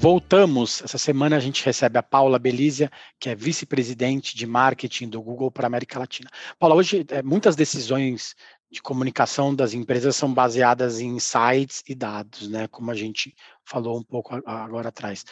Voltamos. 0.00 0.80
Essa 0.80 0.96
semana 0.96 1.36
a 1.36 1.40
gente 1.40 1.64
recebe 1.64 1.98
a 1.98 2.02
Paula 2.04 2.38
Belízia, 2.38 2.88
que 3.18 3.28
é 3.28 3.34
vice-presidente 3.34 4.36
de 4.36 4.46
marketing 4.46 5.08
do 5.08 5.20
Google 5.20 5.50
para 5.50 5.66
a 5.66 5.66
América 5.66 5.98
Latina. 5.98 6.30
Paula, 6.56 6.76
hoje 6.76 7.04
é, 7.10 7.20
muitas 7.20 7.56
decisões 7.56 8.36
de 8.70 8.80
comunicação 8.80 9.52
das 9.52 9.74
empresas 9.74 10.14
são 10.14 10.32
baseadas 10.32 11.00
em 11.00 11.16
insights 11.16 11.82
e 11.88 11.96
dados, 11.96 12.48
né? 12.48 12.68
Como 12.68 12.92
a 12.92 12.94
gente 12.94 13.34
falou 13.64 13.98
um 13.98 14.02
pouco 14.04 14.40
agora 14.46 14.90
atrás. 14.90 15.24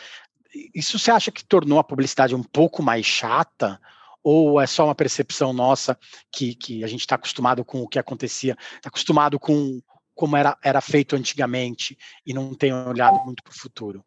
Isso 0.74 0.98
você 0.98 1.12
acha 1.12 1.31
que 1.31 1.44
tornou 1.44 1.79
a 1.79 1.85
publicidade 1.85 2.35
um 2.35 2.42
pouco 2.42 2.83
mais 2.83 3.07
chata? 3.07 3.81
Ou 4.20 4.61
é 4.61 4.66
só 4.66 4.87
uma 4.87 4.96
percepção 4.96 5.52
nossa 5.52 5.96
que, 6.33 6.57
que 6.57 6.83
a 6.83 6.88
gente 6.88 7.02
está 7.02 7.14
acostumado 7.14 7.64
com 7.64 7.83
o 7.83 7.88
que 7.88 8.00
acontecia, 8.00 8.57
está 8.74 8.88
acostumado 8.88 9.38
com 9.38 9.81
como 10.12 10.37
era, 10.37 10.59
era 10.61 10.81
feito 10.81 11.14
antigamente 11.14 11.96
e 12.26 12.35
não 12.35 12.52
tem 12.52 12.72
olhado 12.72 13.24
muito 13.24 13.44
para 13.44 13.52
o 13.52 13.57
futuro? 13.57 14.05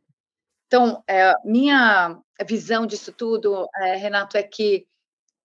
Então, 0.69 1.03
é, 1.07 1.33
minha 1.43 2.21
visão 2.45 2.85
disso 2.85 3.11
tudo, 3.11 3.67
é, 3.75 3.95
Renato, 3.95 4.37
é 4.37 4.43
que 4.43 4.85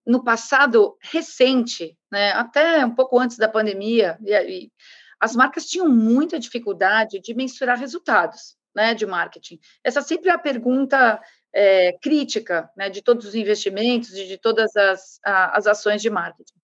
no 0.05 0.23
passado 0.23 0.95
recente, 1.01 1.97
né, 2.11 2.31
até 2.33 2.85
um 2.85 2.93
pouco 2.93 3.19
antes 3.19 3.35
da 3.35 3.49
pandemia, 3.49 4.19
e, 4.23 4.31
e, 4.33 4.71
as 5.19 5.35
marcas 5.35 5.65
tinham 5.65 5.89
muita 5.89 6.37
dificuldade 6.37 7.19
de 7.19 7.33
mensurar 7.33 7.79
resultados 7.79 8.55
né, 8.75 8.93
de 8.93 9.07
marketing. 9.07 9.59
Essa 9.83 9.99
sempre 10.03 10.29
é 10.29 10.33
a 10.33 10.37
pergunta 10.37 11.19
é, 11.51 11.93
crítica 11.93 12.69
né, 12.77 12.87
de 12.91 13.01
todos 13.01 13.25
os 13.25 13.33
investimentos 13.33 14.13
e 14.13 14.27
de 14.27 14.37
todas 14.37 14.75
as, 14.75 15.19
a, 15.25 15.57
as 15.57 15.65
ações 15.65 16.03
de 16.03 16.09
marketing. 16.11 16.59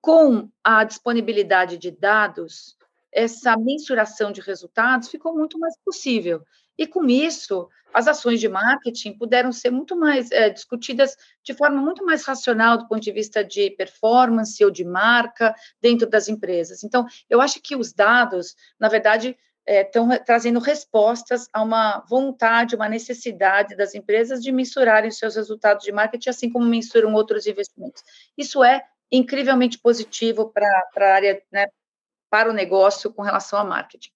Com 0.00 0.50
a 0.64 0.82
disponibilidade 0.82 1.78
de 1.78 1.92
dados, 1.92 2.76
essa 3.12 3.56
mensuração 3.56 4.32
de 4.32 4.40
resultados 4.40 5.08
ficou 5.08 5.36
muito 5.36 5.56
mais 5.56 5.78
possível. 5.84 6.42
E 6.78 6.86
com 6.86 7.06
isso, 7.06 7.68
as 7.92 8.08
ações 8.08 8.40
de 8.40 8.48
marketing 8.48 9.12
puderam 9.12 9.52
ser 9.52 9.70
muito 9.70 9.96
mais 9.96 10.30
é, 10.30 10.48
discutidas 10.48 11.16
de 11.42 11.54
forma 11.54 11.80
muito 11.80 12.04
mais 12.04 12.24
racional 12.24 12.78
do 12.78 12.88
ponto 12.88 13.00
de 13.00 13.12
vista 13.12 13.44
de 13.44 13.70
performance 13.70 14.64
ou 14.64 14.70
de 14.70 14.84
marca 14.84 15.54
dentro 15.80 16.08
das 16.08 16.28
empresas. 16.28 16.82
Então, 16.82 17.06
eu 17.28 17.40
acho 17.40 17.60
que 17.60 17.76
os 17.76 17.92
dados, 17.92 18.56
na 18.80 18.88
verdade, 18.88 19.36
estão 19.66 20.10
é, 20.10 20.18
trazendo 20.18 20.58
respostas 20.58 21.48
a 21.52 21.62
uma 21.62 22.00
vontade, 22.08 22.74
uma 22.74 22.88
necessidade 22.88 23.76
das 23.76 23.94
empresas 23.94 24.42
de 24.42 24.50
mensurarem 24.50 25.10
seus 25.10 25.36
resultados 25.36 25.84
de 25.84 25.92
marketing, 25.92 26.30
assim 26.30 26.50
como 26.50 26.66
mensuram 26.66 27.12
outros 27.14 27.46
investimentos. 27.46 28.02
Isso 28.36 28.64
é 28.64 28.84
incrivelmente 29.10 29.78
positivo 29.78 30.50
para 30.50 30.66
a 30.96 31.14
área, 31.14 31.42
né, 31.52 31.66
para 32.30 32.50
o 32.50 32.52
negócio 32.52 33.12
com 33.12 33.22
relação 33.22 33.58
a 33.58 33.64
marketing. 33.64 34.10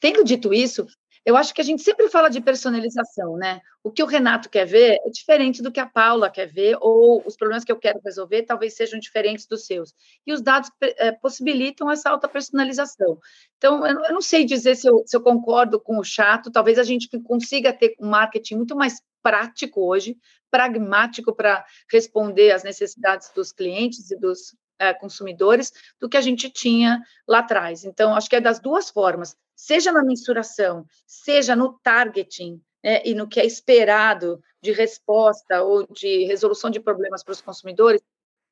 Tendo 0.00 0.24
dito 0.24 0.52
isso, 0.52 0.86
eu 1.24 1.36
acho 1.36 1.54
que 1.54 1.60
a 1.60 1.64
gente 1.64 1.82
sempre 1.82 2.08
fala 2.08 2.28
de 2.28 2.40
personalização, 2.40 3.36
né? 3.36 3.60
O 3.82 3.90
que 3.90 4.02
o 4.02 4.06
Renato 4.06 4.50
quer 4.50 4.66
ver 4.66 5.00
é 5.04 5.10
diferente 5.10 5.62
do 5.62 5.72
que 5.72 5.80
a 5.80 5.86
Paula 5.86 6.30
quer 6.30 6.46
ver, 6.46 6.76
ou 6.80 7.22
os 7.26 7.34
problemas 7.34 7.64
que 7.64 7.72
eu 7.72 7.78
quero 7.78 8.00
resolver 8.04 8.42
talvez 8.42 8.74
sejam 8.74 9.00
diferentes 9.00 9.46
dos 9.46 9.64
seus. 9.64 9.94
E 10.26 10.32
os 10.32 10.42
dados 10.42 10.70
é, 10.82 11.12
possibilitam 11.12 11.90
essa 11.90 12.10
alta 12.10 12.28
personalização. 12.28 13.18
Então, 13.56 13.86
eu, 13.86 14.12
não 14.12 14.20
sei 14.20 14.44
dizer 14.44 14.74
se 14.76 14.86
eu, 14.86 15.02
se 15.06 15.16
eu, 15.16 15.22
concordo 15.22 15.80
com 15.80 15.98
o 15.98 16.04
chato, 16.04 16.50
talvez 16.50 16.78
a 16.78 16.82
gente 16.82 17.08
consiga 17.20 17.72
ter 17.72 17.94
um 17.98 18.08
marketing 18.08 18.56
muito 18.56 18.76
mais 18.76 19.00
prático 19.22 19.80
hoje, 19.80 20.18
pragmático 20.50 21.34
para 21.34 21.64
responder 21.90 22.50
às 22.50 22.62
necessidades 22.62 23.30
dos 23.34 23.50
clientes 23.50 24.10
e 24.10 24.16
dos 24.16 24.54
é, 24.78 24.92
consumidores 24.92 25.72
do 25.98 26.08
que 26.08 26.16
a 26.16 26.20
gente 26.20 26.50
tinha 26.50 27.02
lá 27.26 27.38
atrás. 27.38 27.84
Então, 27.84 28.14
acho 28.14 28.28
que 28.28 28.36
é 28.36 28.40
das 28.40 28.60
duas 28.60 28.90
formas, 28.90 29.36
seja 29.54 29.92
na 29.92 30.02
mensuração, 30.02 30.84
seja 31.06 31.54
no 31.54 31.78
targeting 31.82 32.60
né, 32.82 33.02
e 33.04 33.14
no 33.14 33.28
que 33.28 33.40
é 33.40 33.46
esperado 33.46 34.40
de 34.62 34.72
resposta 34.72 35.62
ou 35.62 35.86
de 35.86 36.24
resolução 36.24 36.70
de 36.70 36.80
problemas 36.80 37.22
para 37.22 37.32
os 37.32 37.40
consumidores. 37.40 38.00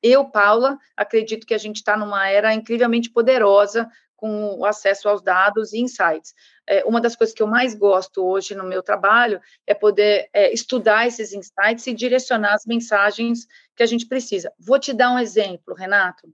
Eu, 0.03 0.25
Paula, 0.25 0.79
acredito 0.97 1.47
que 1.47 1.55
a 1.55 1.59
gente 1.59 1.77
está 1.77 1.97
numa 1.97 2.29
era 2.29 2.53
incrivelmente 2.53 3.11
poderosa 3.11 3.89
com 4.23 4.57
o 4.57 4.65
acesso 4.65 5.09
aos 5.09 5.21
dados 5.21 5.73
e 5.73 5.81
insights. 5.81 6.33
É, 6.65 6.85
uma 6.85 7.01
das 7.01 7.17
coisas 7.17 7.35
que 7.35 7.43
eu 7.43 7.47
mais 7.47 7.75
gosto 7.75 8.25
hoje 8.25 8.55
no 8.55 8.63
meu 8.63 8.81
trabalho 8.81 9.41
é 9.67 9.75
poder 9.75 10.29
é, 10.33 10.53
estudar 10.53 11.09
esses 11.09 11.33
insights 11.33 11.87
e 11.89 11.93
direcionar 11.93 12.55
as 12.55 12.65
mensagens 12.65 13.47
que 13.75 13.83
a 13.83 13.87
gente 13.87 14.07
precisa. 14.07 14.53
Vou 14.59 14.79
te 14.79 14.93
dar 14.93 15.11
um 15.11 15.19
exemplo, 15.19 15.75
Renato. 15.75 16.33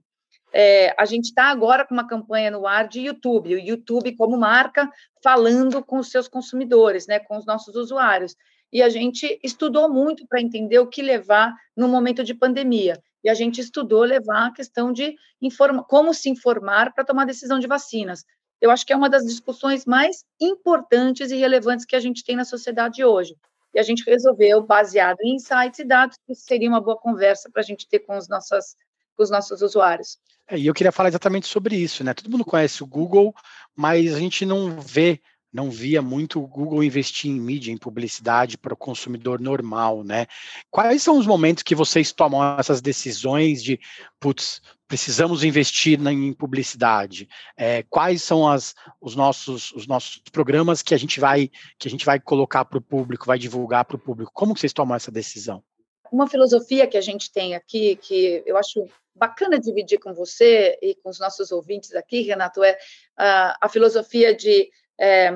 É, 0.51 0.95
a 0.97 1.05
gente 1.05 1.25
está 1.25 1.45
agora 1.45 1.85
com 1.85 1.93
uma 1.93 2.07
campanha 2.07 2.49
no 2.49 2.65
ar 2.65 2.87
de 2.87 3.01
YouTube, 3.01 3.55
o 3.55 3.59
YouTube 3.59 4.15
como 4.15 4.37
marca 4.37 4.89
falando 5.23 5.83
com 5.83 5.99
os 5.99 6.09
seus 6.09 6.27
consumidores, 6.27 7.05
né, 7.07 7.19
com 7.19 7.37
os 7.37 7.45
nossos 7.45 7.75
usuários. 7.75 8.35
E 8.71 8.81
a 8.81 8.89
gente 8.89 9.39
estudou 9.43 9.89
muito 9.91 10.27
para 10.27 10.41
entender 10.41 10.79
o 10.79 10.87
que 10.87 11.01
levar 11.01 11.53
no 11.75 11.87
momento 11.87 12.23
de 12.23 12.33
pandemia 12.33 12.99
e 13.23 13.29
a 13.29 13.33
gente 13.33 13.59
estudou 13.59 14.03
levar 14.03 14.47
a 14.47 14.53
questão 14.53 14.91
de 14.91 15.15
informa, 15.41 15.83
como 15.83 16.13
se 16.13 16.29
informar 16.29 16.93
para 16.93 17.03
tomar 17.03 17.25
decisão 17.25 17.59
de 17.59 17.67
vacinas. 17.67 18.23
Eu 18.61 18.71
acho 18.71 18.85
que 18.85 18.93
é 18.93 18.95
uma 18.95 19.09
das 19.09 19.25
discussões 19.25 19.85
mais 19.85 20.23
importantes 20.39 21.31
e 21.31 21.35
relevantes 21.35 21.85
que 21.85 21.95
a 21.95 21.99
gente 21.99 22.23
tem 22.23 22.35
na 22.35 22.45
sociedade 22.45 23.03
hoje. 23.03 23.35
E 23.73 23.79
a 23.79 23.83
gente 23.83 24.03
resolveu, 24.03 24.61
baseado 24.63 25.19
em 25.21 25.35
insights 25.35 25.79
e 25.79 25.85
dados, 25.85 26.17
que 26.25 26.33
seria 26.33 26.69
uma 26.69 26.81
boa 26.81 26.97
conversa 26.97 27.49
para 27.51 27.61
a 27.61 27.65
gente 27.65 27.87
ter 27.87 27.99
com 27.99 28.17
os, 28.17 28.27
nossas, 28.27 28.75
com 29.15 29.23
os 29.23 29.29
nossos 29.29 29.61
usuários. 29.61 30.17
É, 30.49 30.57
e 30.57 30.65
eu 30.67 30.73
queria 30.73 30.91
falar 30.91 31.09
exatamente 31.09 31.47
sobre 31.47 31.75
isso, 31.75 32.03
né? 32.03 32.13
Todo 32.13 32.29
mundo 32.29 32.43
conhece 32.43 32.83
o 32.83 32.87
Google, 32.87 33.33
mas 33.75 34.13
a 34.13 34.19
gente 34.19 34.45
não 34.45 34.79
vê 34.79 35.21
não 35.51 35.69
via 35.71 36.01
muito 36.01 36.41
o 36.41 36.47
Google 36.47 36.83
investir 36.83 37.31
em 37.31 37.39
mídia, 37.39 37.71
em 37.71 37.77
publicidade 37.77 38.57
para 38.57 38.73
o 38.73 38.77
consumidor 38.77 39.41
normal, 39.41 40.03
né? 40.03 40.27
Quais 40.69 41.01
são 41.01 41.17
os 41.17 41.25
momentos 41.25 41.63
que 41.63 41.73
vocês 41.73 42.11
tomam 42.11 42.59
essas 42.59 42.81
decisões 42.81 43.63
de, 43.63 43.79
putz, 44.19 44.61
precisamos 44.87 45.43
investir 45.43 45.99
em 46.07 46.33
publicidade? 46.33 47.27
É, 47.57 47.83
quais 47.89 48.21
são 48.21 48.47
as, 48.47 48.75
os, 49.01 49.15
nossos, 49.15 49.71
os 49.71 49.87
nossos 49.87 50.21
programas 50.31 50.83
que 50.83 50.93
a 50.93 50.99
gente 50.99 51.19
vai 51.19 51.49
que 51.79 51.87
a 51.87 51.91
gente 51.91 52.05
vai 52.05 52.19
colocar 52.19 52.63
para 52.65 52.77
o 52.77 52.81
público, 52.81 53.25
vai 53.25 53.39
divulgar 53.39 53.85
para 53.85 53.95
o 53.95 53.99
público? 53.99 54.31
Como 54.33 54.55
vocês 54.55 54.73
tomam 54.73 54.95
essa 54.95 55.11
decisão? 55.11 55.63
Uma 56.11 56.27
filosofia 56.27 56.87
que 56.87 56.97
a 56.97 57.01
gente 57.01 57.31
tem 57.31 57.55
aqui, 57.55 57.95
que 57.95 58.43
eu 58.45 58.57
acho 58.57 58.87
bacana 59.19 59.59
dividir 59.59 59.99
com 59.99 60.13
você 60.13 60.79
e 60.81 60.95
com 60.95 61.09
os 61.09 61.19
nossos 61.19 61.51
ouvintes 61.51 61.93
aqui, 61.93 62.21
Renato, 62.21 62.63
é 62.63 62.73
uh, 62.73 63.55
a 63.61 63.69
filosofia 63.69 64.33
de 64.33 64.69
é, 64.99 65.29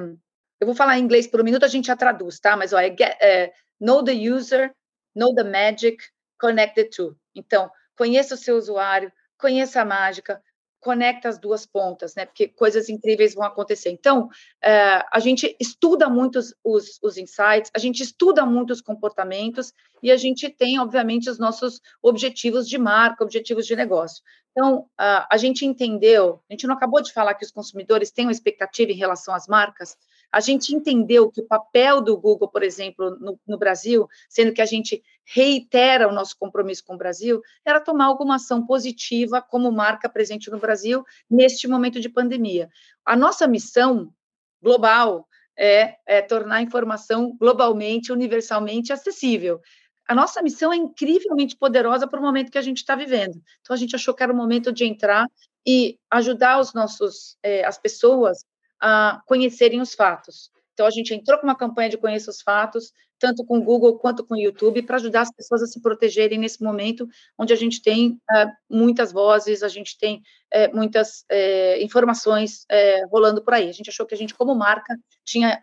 eu 0.63 0.65
vou 0.65 0.76
falar 0.76 0.98
em 0.98 1.04
inglês 1.04 1.28
por 1.28 1.41
um 1.41 1.43
minuto, 1.43 1.65
a 1.65 1.67
gente 1.67 1.88
já 1.88 1.96
traduz, 1.96 2.39
tá? 2.39 2.56
Mas 2.56 2.72
ó, 2.72 2.80
é, 2.80 2.88
get, 2.88 3.17
é 3.22 3.52
know 3.80 4.02
the 4.02 4.13
user, 4.13 4.74
know 5.13 5.36
the 5.36 5.43
magic, 5.43 5.98
connect 6.39 6.76
the 6.76 6.86
two. 6.86 7.17
Então, 7.36 7.69
conheça 7.98 8.36
o 8.36 8.38
seu 8.38 8.56
usuário, 8.56 9.12
conheça 9.38 9.82
a 9.82 9.86
mágica, 9.86 10.41
conecta 10.84 11.30
as 11.30 11.39
duas 11.39 11.65
pontas, 11.65 12.13
né? 12.15 12.26
Porque 12.26 12.48
coisas 12.48 12.89
incríveis 12.89 13.34
vão 13.34 13.46
acontecer. 13.46 13.89
Então, 13.89 14.30
é, 14.62 15.04
a 15.12 15.19
gente 15.19 15.56
estuda 15.60 16.10
muito 16.10 16.38
os, 16.38 16.54
os, 16.63 17.00
os, 17.02 17.17
insights, 17.17 17.72
a 17.74 17.80
gente 17.80 18.04
estuda 18.04 18.46
muito 18.46 18.72
os 18.72 18.82
comportamentos 18.82 19.74
e 20.02 20.12
a 20.12 20.17
gente 20.17 20.50
tem, 20.50 20.80
obviamente, 20.80 21.30
os 21.30 21.39
nossos 21.39 21.80
objetivos 22.02 22.67
de 22.67 22.78
marca, 22.78 23.24
objetivos 23.24 23.65
de 23.65 23.76
negócio. 23.76 24.22
Então, 24.52 24.88
a, 24.98 25.28
a 25.34 25.38
gente 25.38 25.65
entendeu, 25.65 26.41
a 26.50 26.54
gente 26.54 26.67
não 26.67 26.76
acabou 26.76 27.02
de 27.02 27.13
falar 27.13 27.34
que 27.36 27.46
os 27.46 27.52
consumidores 27.52 28.12
têm 28.12 28.26
uma 28.26 28.32
expectativa 28.32 28.91
em 28.91 28.96
relação 28.96 29.34
às 29.34 29.48
marcas, 29.48 29.98
a 30.34 30.39
gente 30.39 30.76
entendeu 30.76 31.30
que 31.30 31.41
o 31.41 31.46
papel 31.46 32.02
do 32.02 32.17
Google, 32.17 32.48
por 32.48 32.63
exemplo, 32.63 33.12
no, 33.19 33.39
no, 33.48 33.56
Brasil, 33.56 34.10
sendo 34.28 34.52
que 34.52 34.63
a 34.63 34.65
gente 34.65 35.04
reitera 35.24 36.08
o 36.08 36.12
nosso 36.12 36.36
compromisso 36.39 36.84
com 36.84 36.96
o 36.96 36.98
Brasil, 36.98 37.39
era 37.63 37.80
tomar 37.80 38.06
alguma 38.06 38.36
ação 38.36 38.65
positiva 38.65 39.43
como 39.43 39.72
marca 39.72 40.10
presente 40.10 40.50
no 40.50 40.58
Brasil 40.58 41.06
neste 41.30 41.67
momento 41.67 42.02
de 42.02 42.10
pandemia. 42.10 42.67
A 43.06 43.15
nossa 43.15 43.48
missão 43.48 44.12
global 44.60 45.28
é, 45.56 45.98
é 46.04 46.19
tornar 46.19 46.56
a 46.56 46.62
informação 46.63 47.38
globalmente, 47.38 48.12
universalmente 48.12 48.91
acessível 48.91 49.62
a 50.06 50.13
nossa 50.13 50.41
missão 50.41 50.74
é 50.74 50.76
incrivelmente 50.76 51.56
poderosa 51.56 52.06
para 52.06 52.19
o 52.19 52.22
momento 52.22 52.52
que 52.52 52.58
a 52.58 52.62
gente 52.62 52.78
está 52.78 52.93
vivendo. 52.93 53.41
Então, 53.62 53.74
a 53.74 53.78
gente 53.78 53.96
achou 53.96 54.13
que 54.13 54.22
era 54.22 54.34
o 54.34 54.36
momento 54.36 54.69
de 54.69 54.84
entrar 54.84 55.26
e 55.65 55.98
ajudar 56.12 56.60
os 56.60 56.74
nossos, 56.74 57.38
é, 57.41 57.63
as 57.63 57.78
pessoas 57.78 58.43
a 58.84 59.22
conhecerem 59.26 59.80
os 59.80 59.96
fatos. 59.96 60.52
Então, 60.74 60.86
a 60.86 60.89
gente 60.89 61.13
entrou 61.13 61.39
com 61.39 61.46
uma 61.46 61.56
campanha 61.56 61.89
de 61.89 61.98
Conheça 61.98 62.32
os 62.32 62.41
Fatos, 62.41 62.91
tanto 63.19 63.46
com 63.46 63.60
o 63.60 63.63
Google 63.63 63.98
quanto 64.00 64.26
com 64.26 64.34
o 64.34 64.38
YouTube, 64.38 64.82
para 64.82 64.98
ajudar 64.98 65.22
as 65.22 65.32
pessoas 65.32 65.63
a 65.63 65.67
se 65.67 65.82
protegerem 65.82 66.38
nesse 66.38 66.62
momento 66.62 67.08
onde 67.38 67.54
a 67.54 67.56
gente 67.56 67.82
tem 67.82 68.10
uh, 68.10 68.52
muitas 68.69 69.13
vozes, 69.13 69.63
a 69.63 69.69
gente 69.69 69.98
tem 69.98 70.17
uh, 70.54 70.76
muitas 70.76 71.24
uh, 71.32 71.82
informações 71.82 72.65
rolando 73.10 73.41
por 73.41 73.54
aí. 73.54 73.69
A 73.69 73.72
gente 73.72 73.89
achou 73.89 74.06
que 74.06 74.13
a 74.13 74.17
gente, 74.17 74.34
como 74.34 74.54
marca, 74.54 74.98
tinha 75.24 75.62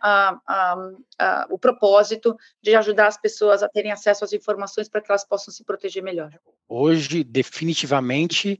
o 1.51 1.59
propósito 1.59 2.35
de 2.63 2.73
ajudar 2.73 3.07
as 3.07 3.21
pessoas 3.21 3.61
a 3.61 3.69
terem 3.69 3.91
acesso 3.91 4.23
às 4.23 4.33
informações 4.33 4.89
para 4.89 5.01
que 5.01 5.11
elas 5.11 5.27
possam 5.27 5.53
se 5.53 5.63
proteger 5.63 6.01
melhor. 6.01 6.31
Hoje, 6.67 7.23
definitivamente, 7.23 8.59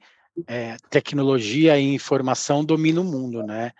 tecnologia 0.91 1.79
e 1.79 1.93
informação 1.95 2.63
dominam 2.63 3.01
o 3.01 3.05
mundo, 3.05 3.41
né? 3.41 3.71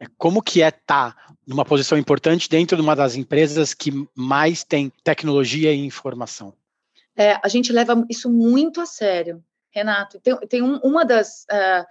É, 0.00 0.06
como 0.16 0.42
que 0.42 0.62
é 0.62 0.68
estar 0.68 1.14
tá 1.14 1.34
numa 1.46 1.64
posição 1.64 1.98
importante 1.98 2.48
dentro 2.48 2.76
de 2.76 2.82
uma 2.82 2.94
das 2.94 3.16
empresas 3.16 3.74
que 3.74 3.90
mais 4.14 4.62
tem 4.62 4.92
tecnologia 5.02 5.72
e 5.72 5.84
informação? 5.84 6.54
É, 7.16 7.38
a 7.42 7.48
gente 7.48 7.72
leva 7.72 8.04
isso 8.08 8.30
muito 8.30 8.80
a 8.80 8.86
sério, 8.86 9.42
Renato. 9.70 10.20
Tem, 10.20 10.36
tem 10.46 10.62
um, 10.62 10.76
uma 10.78 11.04
das 11.04 11.44
uh, 11.50 11.84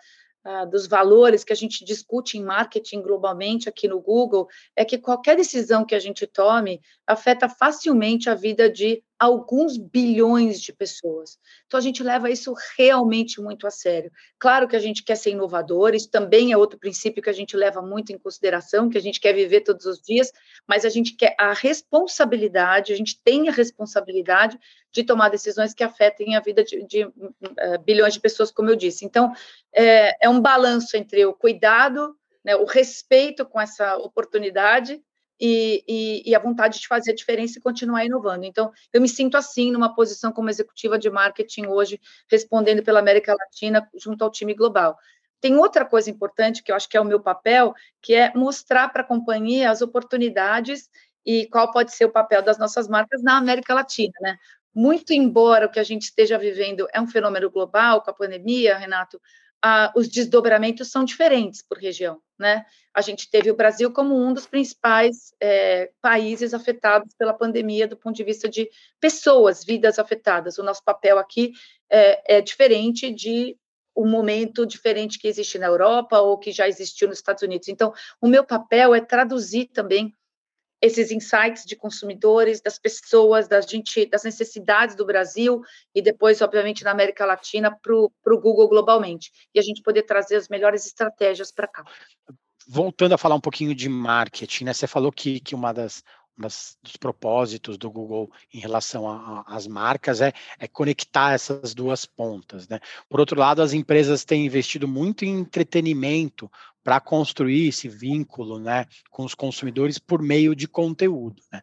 uh, 0.50 0.70
dos 0.70 0.88
valores 0.88 1.44
que 1.44 1.52
a 1.52 1.56
gente 1.56 1.84
discute 1.84 2.38
em 2.38 2.44
marketing 2.44 3.02
globalmente 3.02 3.68
aqui 3.68 3.90
no 3.90 4.00
Google 4.00 4.48
é 4.74 4.86
que 4.86 4.98
qualquer 4.98 5.36
decisão 5.36 5.86
que 5.86 5.94
a 5.94 6.00
gente 6.00 6.26
tome 6.26 6.80
afeta 7.06 7.50
facilmente 7.50 8.30
a 8.30 8.36
vida 8.36 8.70
de 8.70 9.04
alguns 9.20 9.78
bilhões 9.78 10.62
de 10.62 10.72
pessoas. 10.72 11.38
Então 11.66 11.78
a 11.78 11.82
gente 11.82 12.04
leva 12.04 12.30
isso 12.30 12.54
realmente 12.78 13.42
muito 13.42 13.66
a 13.66 13.72
sério. 13.72 14.12
Claro 14.38 14.68
que 14.68 14.76
a 14.76 14.80
gente 14.80 15.04
quer 15.04 15.16
ser 15.16 15.32
inovador, 15.32 15.96
isso 15.96 16.10
também 16.10 16.52
é 16.52 16.58
outro 16.58 16.78
princípio 16.78 17.22
que 17.22 17.30
a 17.30 17.34
gente 17.34 17.58
leva 17.58 17.82
muito 17.82 18.12
em 18.12 18.18
consideração, 18.18 18.90
que 18.90 18.98
a 18.98 19.02
gente 19.02 19.20
quer 19.20 19.34
viver 19.34 19.62
todos 19.62 19.86
os 19.86 20.00
dias, 20.00 20.32
mas 20.68 20.86
a 20.86 20.90
gente 20.90 21.16
quer 21.16 21.36
a 21.38 21.54
responsabilidade, 21.54 22.94
a 22.94 22.96
gente 22.96 23.20
tem 23.24 23.50
a 23.50 23.52
responsabilidade 23.52 24.58
de 24.92 25.04
tomar 25.04 25.30
decisões 25.30 25.74
que 25.74 25.84
afetem 25.84 26.36
a 26.36 26.40
vida 26.40 26.64
de, 26.64 26.86
de 26.86 27.06
uh, 27.06 27.14
bilhões 27.84 28.14
de 28.14 28.20
pessoas, 28.20 28.52
como 28.52 28.70
eu 28.70 28.76
disse. 28.76 29.04
Então 29.04 29.34
é, 29.74 30.26
é 30.26 30.30
um 30.30 30.40
balanço 30.40 30.96
entre 30.96 31.26
o 31.26 31.34
cuidado, 31.34 32.16
né, 32.46 32.56
o 32.56 32.66
respeito 32.66 33.46
com 33.46 33.60
essa 33.60 33.98
oportunidade 33.98 35.02
e, 35.40 35.84
e, 35.88 36.30
e, 36.30 36.36
a 36.36 36.40
vontade 36.40 36.80
de 36.80 36.88
fazer 36.88 37.12
a 37.12 37.16
diferença 37.16 37.60
e 37.60 37.62
continuar 37.62 38.06
inovando. 38.06 38.46
Então, 38.46 38.72
eu 38.92 39.00
me 39.00 39.08
sinto 39.08 39.38
assim, 39.38 39.72
numa 39.72 39.94
posição 39.94 40.32
como 40.32 40.50
executiva 40.50 40.98
de 40.98 41.10
marketing 41.10 41.68
hoje, 41.68 42.00
respondendo 42.30 42.84
pela 42.84 43.00
América 43.00 43.36
Latina 43.36 43.88
junto 43.96 44.24
ao 44.24 44.32
time 44.32 44.54
global. 44.54 44.98
Tem 45.40 45.56
outra 45.56 45.86
coisa 45.86 46.10
importante 46.10 46.64
que 46.64 46.72
eu 46.72 46.76
acho 46.76 46.90
que 46.90 46.98
é 46.98 47.02
o 47.02 47.06
meu 47.06 47.20
papel, 47.20 47.74
que 48.02 48.16
é 48.16 48.34
mostrar 48.34 48.90
para 48.90 49.04
a 49.04 49.06
companhia 49.06 49.70
as 49.70 49.82
oportunidades 49.82 50.90
e 51.26 51.46
qual 51.48 51.72
pode 51.72 51.94
ser 51.94 52.06
o 52.06 52.12
papel 52.12 52.42
das 52.42 52.58
nossas 52.58 52.88
marcas 52.88 53.22
na 53.22 53.38
América 53.38 53.74
Latina, 53.74 54.14
né? 54.22 54.38
Muito 54.74 55.12
embora 55.12 55.66
o 55.66 55.70
que 55.70 55.80
a 55.80 55.84
gente 55.84 56.04
esteja 56.04 56.38
vivendo 56.38 56.88
é 56.94 57.02
um 57.02 57.08
fenômeno 57.08 57.50
global, 57.50 58.02
com 58.02 58.12
a 58.12 58.14
pandemia, 58.14 58.78
Renato, 58.78 59.20
ah, 59.62 59.92
os 59.96 60.08
desdobramentos 60.08 60.90
são 60.92 61.04
diferentes 61.04 61.64
por 61.64 61.78
região, 61.78 62.22
né? 62.38 62.66
A 62.94 63.02
gente 63.02 63.30
teve 63.30 63.50
o 63.50 63.56
Brasil 63.56 63.92
como 63.92 64.16
um 64.16 64.34
dos 64.34 64.46
principais 64.46 65.34
é, 65.40 65.92
países 66.02 66.54
afetados 66.54 67.14
pela 67.18 67.34
pandemia 67.34 67.88
do 67.88 67.98
ponto 67.98 68.16
de 68.16 68.24
vista 68.24 68.48
de 68.48 68.70
pessoas, 69.00 69.64
vidas 69.64 70.00
afetadas. 70.00 70.58
O 70.58 70.64
nosso 70.64 70.84
papel 70.84 71.18
aqui 71.18 71.52
é, 71.90 72.38
é 72.38 72.42
diferente 72.42 73.12
de 73.12 73.58
um 73.96 74.08
momento 74.08 74.66
diferente 74.66 75.18
que 75.18 75.28
existe 75.28 75.58
na 75.58 75.66
Europa 75.66 76.20
ou 76.20 76.38
que 76.38 76.52
já 76.52 76.68
existiu 76.68 77.08
nos 77.08 77.18
Estados 77.18 77.42
Unidos. 77.42 77.68
Então, 77.68 77.92
o 78.22 78.28
meu 78.28 78.46
papel 78.46 78.94
é 78.94 79.02
traduzir 79.02 79.66
também 79.74 80.14
esses 80.82 81.12
insights 81.12 81.66
de 81.66 81.76
consumidores, 81.76 82.62
das 82.62 82.78
pessoas, 82.78 83.48
das, 83.48 83.66
gente, 83.66 84.06
das 84.06 84.24
necessidades 84.24 84.96
do 84.96 85.06
Brasil 85.06 85.62
e 85.94 86.02
depois, 86.02 86.42
obviamente, 86.42 86.84
na 86.84 86.92
América 86.92 87.26
Latina 87.26 87.76
para 87.82 87.96
o 87.96 88.42
Google 88.42 88.68
globalmente. 88.68 89.32
E 89.54 89.60
a 89.60 89.64
gente 89.64 89.82
poder 89.82 90.04
trazer 90.04 90.36
as 90.36 90.48
melhores 90.48 90.86
estratégias 90.86 91.52
para 91.52 91.68
cá. 91.68 91.84
Voltando 92.68 93.14
a 93.14 93.18
falar 93.18 93.36
um 93.36 93.42
pouquinho 93.42 93.74
de 93.74 93.90
marketing, 93.90 94.66
né? 94.66 94.74
Você 94.74 94.88
falou 94.88 95.12
que, 95.12 95.40
que 95.40 95.56
uma 95.56 95.74
das, 95.74 96.04
das, 96.38 96.78
dos 96.82 96.96
propósitos 96.96 97.78
do 97.78 97.90
Google 97.90 98.32
em 98.54 98.60
relação 98.60 99.44
às 99.48 99.66
marcas 99.66 100.22
é, 100.22 100.34
é, 100.60 100.68
conectar 100.68 101.34
essas 101.34 101.74
duas 101.74 102.06
pontas. 102.06 102.68
Né? 102.68 102.80
Por 103.10 103.20
outro 103.20 103.40
lado, 103.40 103.62
as 103.62 103.74
empresas 103.74 104.24
têm 104.24 104.46
investido 104.46 104.88
muito 104.88 105.26
em 105.26 105.40
entretenimento 105.40 106.52
para 106.84 107.00
construir 107.00 107.68
esse 107.68 107.90
vínculo 107.90 108.60
né, 108.60 108.86
com 109.10 109.26
os 109.26 109.36
consumidores 109.36 109.98
por 110.00 110.22
meio 110.22 110.56
de 110.56 110.68
conteúdo. 110.68 111.42
Né? 111.52 111.62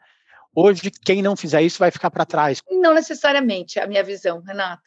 Hoje, 0.54 0.90
quem 1.04 1.22
não 1.22 1.36
fizer 1.36 1.62
isso 1.62 1.78
vai 1.78 1.90
ficar 1.90 2.10
para 2.10 2.26
trás. 2.26 2.60
Não 2.70 2.94
necessariamente, 2.94 3.78
é 3.78 3.82
a 3.82 3.86
minha 3.86 4.04
visão, 4.04 4.40
Renato. 4.40 4.82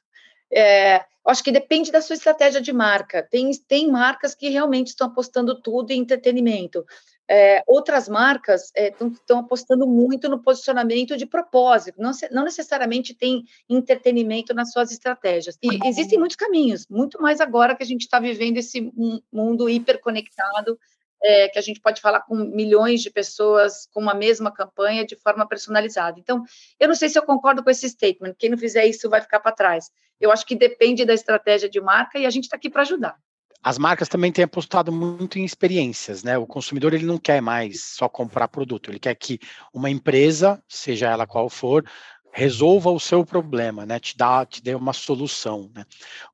É, 0.51 1.03
acho 1.25 1.43
que 1.43 1.51
depende 1.51 1.91
da 1.91 2.01
sua 2.01 2.15
estratégia 2.15 2.61
de 2.61 2.71
marca. 2.71 3.21
Tem, 3.21 3.51
tem 3.67 3.91
marcas 3.91 4.33
que 4.33 4.47
realmente 4.47 4.87
estão 4.87 5.07
apostando 5.07 5.61
tudo 5.61 5.91
em 5.91 5.99
entretenimento. 5.99 6.85
É, 7.29 7.61
outras 7.67 8.07
marcas 8.07 8.71
estão 8.73 9.37
é, 9.37 9.41
apostando 9.41 9.85
muito 9.85 10.29
no 10.29 10.41
posicionamento 10.41 11.17
de 11.17 11.25
propósito, 11.25 12.01
não, 12.01 12.11
não, 12.31 12.45
necessariamente 12.45 13.13
tem 13.13 13.43
entretenimento 13.67 14.53
nas 14.53 14.71
suas 14.71 14.91
estratégias. 14.91 15.57
E 15.61 15.79
existem 15.85 16.17
muitos 16.17 16.37
caminhos, 16.37 16.87
muito 16.89 17.21
mais 17.21 17.41
agora 17.41 17.75
que 17.75 17.83
a 17.83 17.85
gente 17.85 18.03
está 18.03 18.17
vivendo 18.17 18.57
esse 18.57 18.93
mundo 19.31 19.69
hiperconectado, 19.69 20.79
é, 21.21 21.49
que 21.49 21.59
a 21.59 21.61
gente 21.61 21.81
pode 21.81 21.99
falar 21.99 22.21
com 22.21 22.35
milhões 22.35 23.01
de 23.01 23.09
pessoas 23.09 23.87
com 23.91 23.99
uma 23.99 24.13
mesma 24.13 24.51
campanha 24.51 25.05
de 25.05 25.15
forma 25.17 25.45
personalizada. 25.45 26.19
Então, 26.19 26.43
eu 26.79 26.87
não 26.87 26.95
sei 26.95 27.09
se 27.09 27.19
eu 27.19 27.23
concordo 27.23 27.61
com 27.61 27.69
esse 27.69 27.89
statement, 27.89 28.35
quem 28.37 28.49
não 28.49 28.57
fizer 28.57 28.85
isso 28.85 29.09
vai 29.09 29.19
ficar 29.19 29.41
para 29.41 29.51
trás. 29.51 29.89
Eu 30.19 30.31
acho 30.31 30.45
que 30.45 30.55
depende 30.55 31.03
da 31.03 31.13
estratégia 31.13 31.69
de 31.69 31.81
marca 31.81 32.17
e 32.17 32.25
a 32.25 32.29
gente 32.29 32.45
está 32.45 32.55
aqui 32.55 32.69
para 32.69 32.83
ajudar 32.83 33.17
as 33.67 33.77
marcas 33.77 34.07
também 34.07 34.31
têm 34.31 34.45
apostado 34.45 34.93
muito 34.93 35.37
em 35.37 35.43
experiências, 35.43 36.23
né? 36.23 36.37
O 36.37 36.47
consumidor 36.47 36.93
ele 36.93 37.05
não 37.05 37.17
quer 37.17 37.41
mais 37.41 37.81
só 37.81 38.07
comprar 38.07 38.47
produto, 38.47 38.89
ele 38.89 38.97
quer 38.97 39.13
que 39.13 39.39
uma 39.73 39.89
empresa, 39.89 40.63
seja 40.69 41.09
ela 41.09 41.27
qual 41.27 41.49
for, 41.49 41.83
resolva 42.31 42.89
o 42.89 42.97
seu 42.97 43.25
problema, 43.25 43.85
né? 43.85 43.99
Te 43.99 44.15
dá, 44.15 44.45
te 44.45 44.63
dê 44.63 44.73
uma 44.73 44.93
solução. 44.93 45.69
Né? 45.75 45.83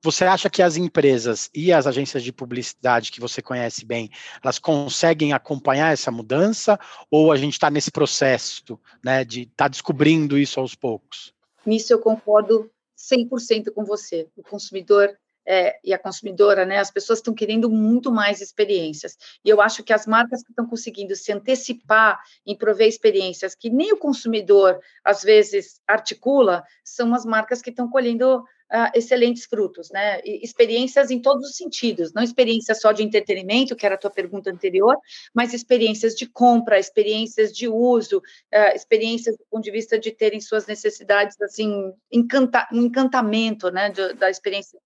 Você 0.04 0.26
acha 0.26 0.48
que 0.48 0.62
as 0.62 0.78
empresas 0.78 1.50
e 1.56 1.74
as 1.74 1.88
agências 1.88 2.22
de 2.22 2.32
publicidade 2.32 3.12
que 3.12 3.20
você 3.20 3.42
conhece 3.42 3.84
bem, 3.84 4.12
elas 4.44 4.60
conseguem 4.60 5.34
acompanhar 5.34 5.92
essa 5.92 6.12
mudança 6.12 6.80
ou 7.10 7.32
a 7.32 7.36
gente 7.36 7.54
está 7.54 7.72
nesse 7.72 7.90
processo, 7.90 8.80
né, 9.04 9.26
de 9.26 9.42
estar 9.42 9.66
tá 9.66 9.68
descobrindo 9.70 10.38
isso 10.38 10.60
aos 10.60 10.76
poucos? 10.76 11.34
Nisso 11.66 11.94
eu 11.94 11.98
concordo 11.98 12.70
100% 12.96 13.72
com 13.74 13.84
você. 13.84 14.28
O 14.38 14.44
consumidor 14.44 15.18
é, 15.46 15.78
e 15.84 15.94
a 15.94 16.00
consumidora, 16.00 16.66
né, 16.66 16.80
as 16.80 16.92
pessoas 16.92 17.20
estão 17.20 17.34
querendo 17.34 17.70
muito 17.70 18.12
mais 18.12 18.42
experiências. 18.42 19.18
E 19.44 19.50
eu 19.50 19.62
acho 19.62 19.84
que 19.84 19.94
as 19.94 20.06
marcas 20.06 20.44
que 20.44 20.52
estão 20.52 20.66
conseguindo 20.66 21.16
se 21.16 21.32
antecipar 21.32 22.20
em 22.46 22.56
prover 22.56 22.88
experiências 22.88 23.56
que 23.56 23.70
nem 23.70 23.94
o 23.94 23.98
consumidor, 23.98 24.80
às 25.04 25.22
vezes, 25.22 25.82
articula, 25.88 26.64
são 26.84 27.14
as 27.14 27.26
marcas 27.26 27.62
que 27.62 27.70
estão 27.70 27.90
colhendo 27.90 28.44
uh, 28.74 28.90
excelentes 28.96 29.46
frutos, 29.46 29.92
né? 29.92 30.20
E 30.26 30.44
experiências 30.44 31.12
em 31.12 31.22
todos 31.22 31.50
os 31.50 31.56
sentidos, 31.56 32.12
não 32.14 32.24
experiências 32.24 32.82
só 32.82 32.92
de 32.92 33.04
entretenimento, 33.04 33.76
que 33.76 33.86
era 33.86 33.96
a 33.96 33.98
tua 33.98 34.10
pergunta 34.10 34.50
anterior, 34.50 34.98
mas 35.34 35.54
experiências 35.54 36.16
de 36.16 36.26
compra, 36.26 36.80
experiências 36.80 37.54
de 37.54 37.68
uso, 37.68 38.18
uh, 38.18 38.76
experiências 38.76 39.38
do 39.38 39.46
ponto 39.50 39.64
de 39.64 39.72
vista 39.72 40.00
de 40.00 40.12
terem 40.12 40.42
suas 40.42 40.66
necessidades, 40.66 41.40
assim, 41.42 41.94
encanta, 42.12 42.68
um 42.72 42.82
encantamento, 42.82 43.70
né, 43.70 43.90
de, 43.90 44.14
da 44.14 44.30
experiência 44.30 44.80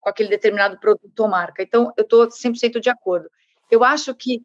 com 0.00 0.10
aquele 0.10 0.28
determinado 0.28 0.78
produto 0.78 1.18
ou 1.18 1.28
marca. 1.28 1.62
Então, 1.62 1.92
eu 1.96 2.02
estou 2.04 2.28
100% 2.28 2.78
de 2.78 2.90
acordo. 2.90 3.28
Eu 3.70 3.82
acho 3.82 4.14
que 4.14 4.42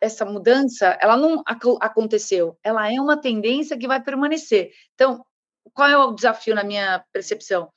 essa 0.00 0.24
mudança, 0.24 0.96
ela 1.00 1.16
não 1.16 1.42
ac 1.46 1.60
aconteceu, 1.80 2.58
ela 2.62 2.90
é 2.90 2.98
uma 3.00 3.20
tendência 3.20 3.76
que 3.76 3.86
vai 3.86 4.02
permanecer. 4.02 4.70
Então, 4.94 5.24
qual 5.74 5.88
é 5.88 5.96
o 5.96 6.12
desafio 6.12 6.54
na 6.54 6.64
minha 6.64 7.04
percepção? 7.12 7.70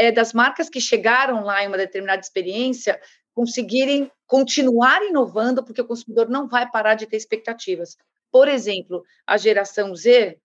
É, 0.00 0.10
das 0.10 0.32
marcas 0.32 0.70
que 0.70 0.80
chegaram 0.80 1.44
lá 1.44 1.62
em 1.62 1.68
uma 1.68 1.76
determinada 1.76 2.22
experiência 2.22 2.98
conseguirem 3.34 4.10
continuar 4.26 5.02
inovando, 5.02 5.62
porque 5.62 5.82
o 5.82 5.86
consumidor 5.86 6.26
não 6.30 6.48
vai 6.48 6.68
parar 6.70 6.94
de 6.94 7.06
ter 7.06 7.18
expectativas. 7.18 7.98
Por 8.32 8.48
exemplo, 8.48 9.04
a 9.26 9.36
geração 9.36 9.94
Z, 9.94 10.38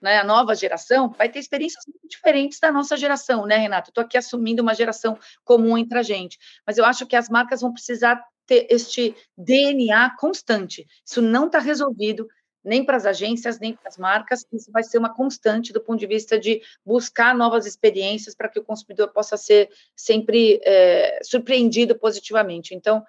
né, 0.00 0.18
a 0.18 0.24
nova 0.24 0.54
geração, 0.54 1.10
vai 1.10 1.28
ter 1.28 1.40
experiências 1.40 1.84
muito 1.88 2.08
diferentes 2.08 2.60
da 2.60 2.70
nossa 2.70 2.96
geração, 2.96 3.46
né, 3.46 3.56
Renato? 3.56 3.90
Estou 3.90 4.04
aqui 4.04 4.16
assumindo 4.16 4.62
uma 4.62 4.74
geração 4.74 5.18
comum 5.42 5.76
entre 5.76 5.98
a 5.98 6.02
gente, 6.04 6.38
mas 6.64 6.78
eu 6.78 6.84
acho 6.84 7.04
que 7.04 7.16
as 7.16 7.28
marcas 7.28 7.62
vão 7.62 7.72
precisar 7.72 8.22
ter 8.46 8.68
este 8.70 9.16
DNA 9.36 10.16
constante. 10.18 10.86
Isso 11.04 11.20
não 11.20 11.46
está 11.46 11.58
resolvido 11.58 12.28
nem 12.64 12.84
para 12.84 12.96
as 12.96 13.06
agências, 13.06 13.58
nem 13.58 13.74
para 13.74 13.88
as 13.88 13.96
marcas. 13.96 14.46
Isso 14.52 14.70
vai 14.70 14.82
ser 14.82 14.98
uma 14.98 15.14
constante 15.14 15.72
do 15.72 15.80
ponto 15.80 15.98
de 15.98 16.06
vista 16.06 16.38
de 16.38 16.62
buscar 16.84 17.34
novas 17.34 17.66
experiências 17.66 18.34
para 18.34 18.48
que 18.48 18.58
o 18.58 18.64
consumidor 18.64 19.08
possa 19.08 19.36
ser 19.36 19.70
sempre 19.96 20.60
é, 20.64 21.20
surpreendido 21.22 21.98
positivamente. 21.98 22.74
Então, 22.74 23.04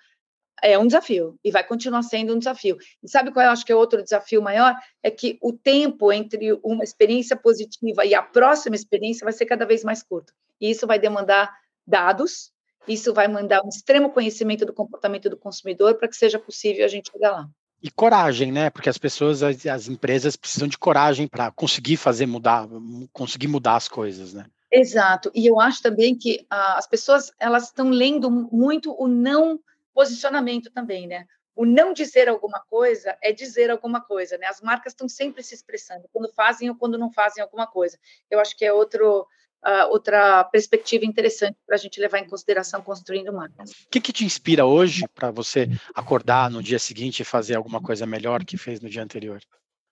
é 0.61 0.77
um 0.77 0.85
desafio 0.85 1.37
e 1.43 1.49
vai 1.49 1.63
continuar 1.63 2.03
sendo 2.03 2.35
um 2.35 2.37
desafio. 2.37 2.77
E 3.03 3.09
sabe 3.09 3.31
qual 3.31 3.43
eu 3.43 3.51
acho 3.51 3.65
que 3.65 3.71
é 3.71 3.75
outro 3.75 4.03
desafio 4.03 4.41
maior? 4.41 4.75
É 5.01 5.09
que 5.09 5.37
o 5.41 5.51
tempo 5.51 6.11
entre 6.11 6.53
uma 6.63 6.83
experiência 6.83 7.35
positiva 7.35 8.05
e 8.05 8.13
a 8.13 8.21
próxima 8.21 8.75
experiência 8.75 9.25
vai 9.25 9.33
ser 9.33 9.45
cada 9.45 9.65
vez 9.65 9.83
mais 9.83 10.03
curto. 10.03 10.31
E 10.59 10.69
isso 10.69 10.85
vai 10.85 10.99
demandar 10.99 11.51
dados, 11.85 12.51
isso 12.87 13.13
vai 13.13 13.27
mandar 13.27 13.63
um 13.65 13.69
extremo 13.69 14.11
conhecimento 14.11 14.65
do 14.65 14.73
comportamento 14.73 15.29
do 15.29 15.37
consumidor 15.37 15.95
para 15.95 16.07
que 16.07 16.15
seja 16.15 16.37
possível 16.37 16.85
a 16.85 16.87
gente 16.87 17.11
chegar 17.11 17.31
lá. 17.31 17.49
E 17.81 17.89
coragem, 17.89 18.51
né? 18.51 18.69
Porque 18.69 18.89
as 18.89 18.97
pessoas, 18.97 19.41
as, 19.41 19.65
as 19.65 19.87
empresas 19.87 20.35
precisam 20.35 20.67
de 20.67 20.77
coragem 20.77 21.27
para 21.27 21.51
conseguir 21.51 21.97
fazer 21.97 22.25
mudar, 22.25 22.67
conseguir 23.11 23.47
mudar 23.47 23.75
as 23.75 23.87
coisas, 23.87 24.33
né? 24.33 24.45
Exato. 24.71 25.31
E 25.33 25.45
eu 25.45 25.59
acho 25.59 25.81
também 25.81 26.15
que 26.15 26.45
ah, 26.49 26.77
as 26.77 26.87
pessoas 26.87 27.31
elas 27.39 27.65
estão 27.65 27.89
lendo 27.89 28.29
muito 28.29 28.95
o 28.97 29.07
não 29.07 29.59
posicionamento 29.93 30.71
também, 30.71 31.07
né? 31.07 31.25
O 31.53 31.65
não 31.65 31.91
dizer 31.91 32.29
alguma 32.29 32.61
coisa 32.61 33.17
é 33.21 33.33
dizer 33.33 33.69
alguma 33.69 33.99
coisa, 33.99 34.37
né? 34.37 34.47
As 34.47 34.61
marcas 34.61 34.93
estão 34.93 35.09
sempre 35.09 35.43
se 35.43 35.53
expressando 35.53 36.07
quando 36.13 36.31
fazem 36.33 36.69
ou 36.69 36.75
quando 36.75 36.97
não 36.97 37.11
fazem 37.11 37.43
alguma 37.43 37.67
coisa. 37.67 37.99
Eu 38.29 38.39
acho 38.39 38.57
que 38.57 38.63
é 38.63 38.71
outro 38.71 39.27
uh, 39.65 39.89
outra 39.91 40.43
perspectiva 40.45 41.05
interessante 41.05 41.57
para 41.65 41.75
a 41.75 41.79
gente 41.79 41.99
levar 41.99 42.19
em 42.19 42.27
consideração 42.27 42.81
construindo 42.81 43.33
marcas. 43.33 43.71
O 43.71 43.89
que, 43.89 44.01
que 44.01 44.13
te 44.13 44.25
inspira 44.25 44.65
hoje 44.65 45.03
para 45.13 45.31
você 45.31 45.69
acordar 45.95 46.49
no 46.49 46.61
dia 46.61 46.79
seguinte 46.79 47.21
e 47.21 47.25
fazer 47.25 47.55
alguma 47.55 47.81
coisa 47.81 48.05
melhor 48.05 48.43
que 48.43 48.57
fez 48.57 48.79
no 48.79 48.89
dia 48.89 49.03
anterior? 49.03 49.41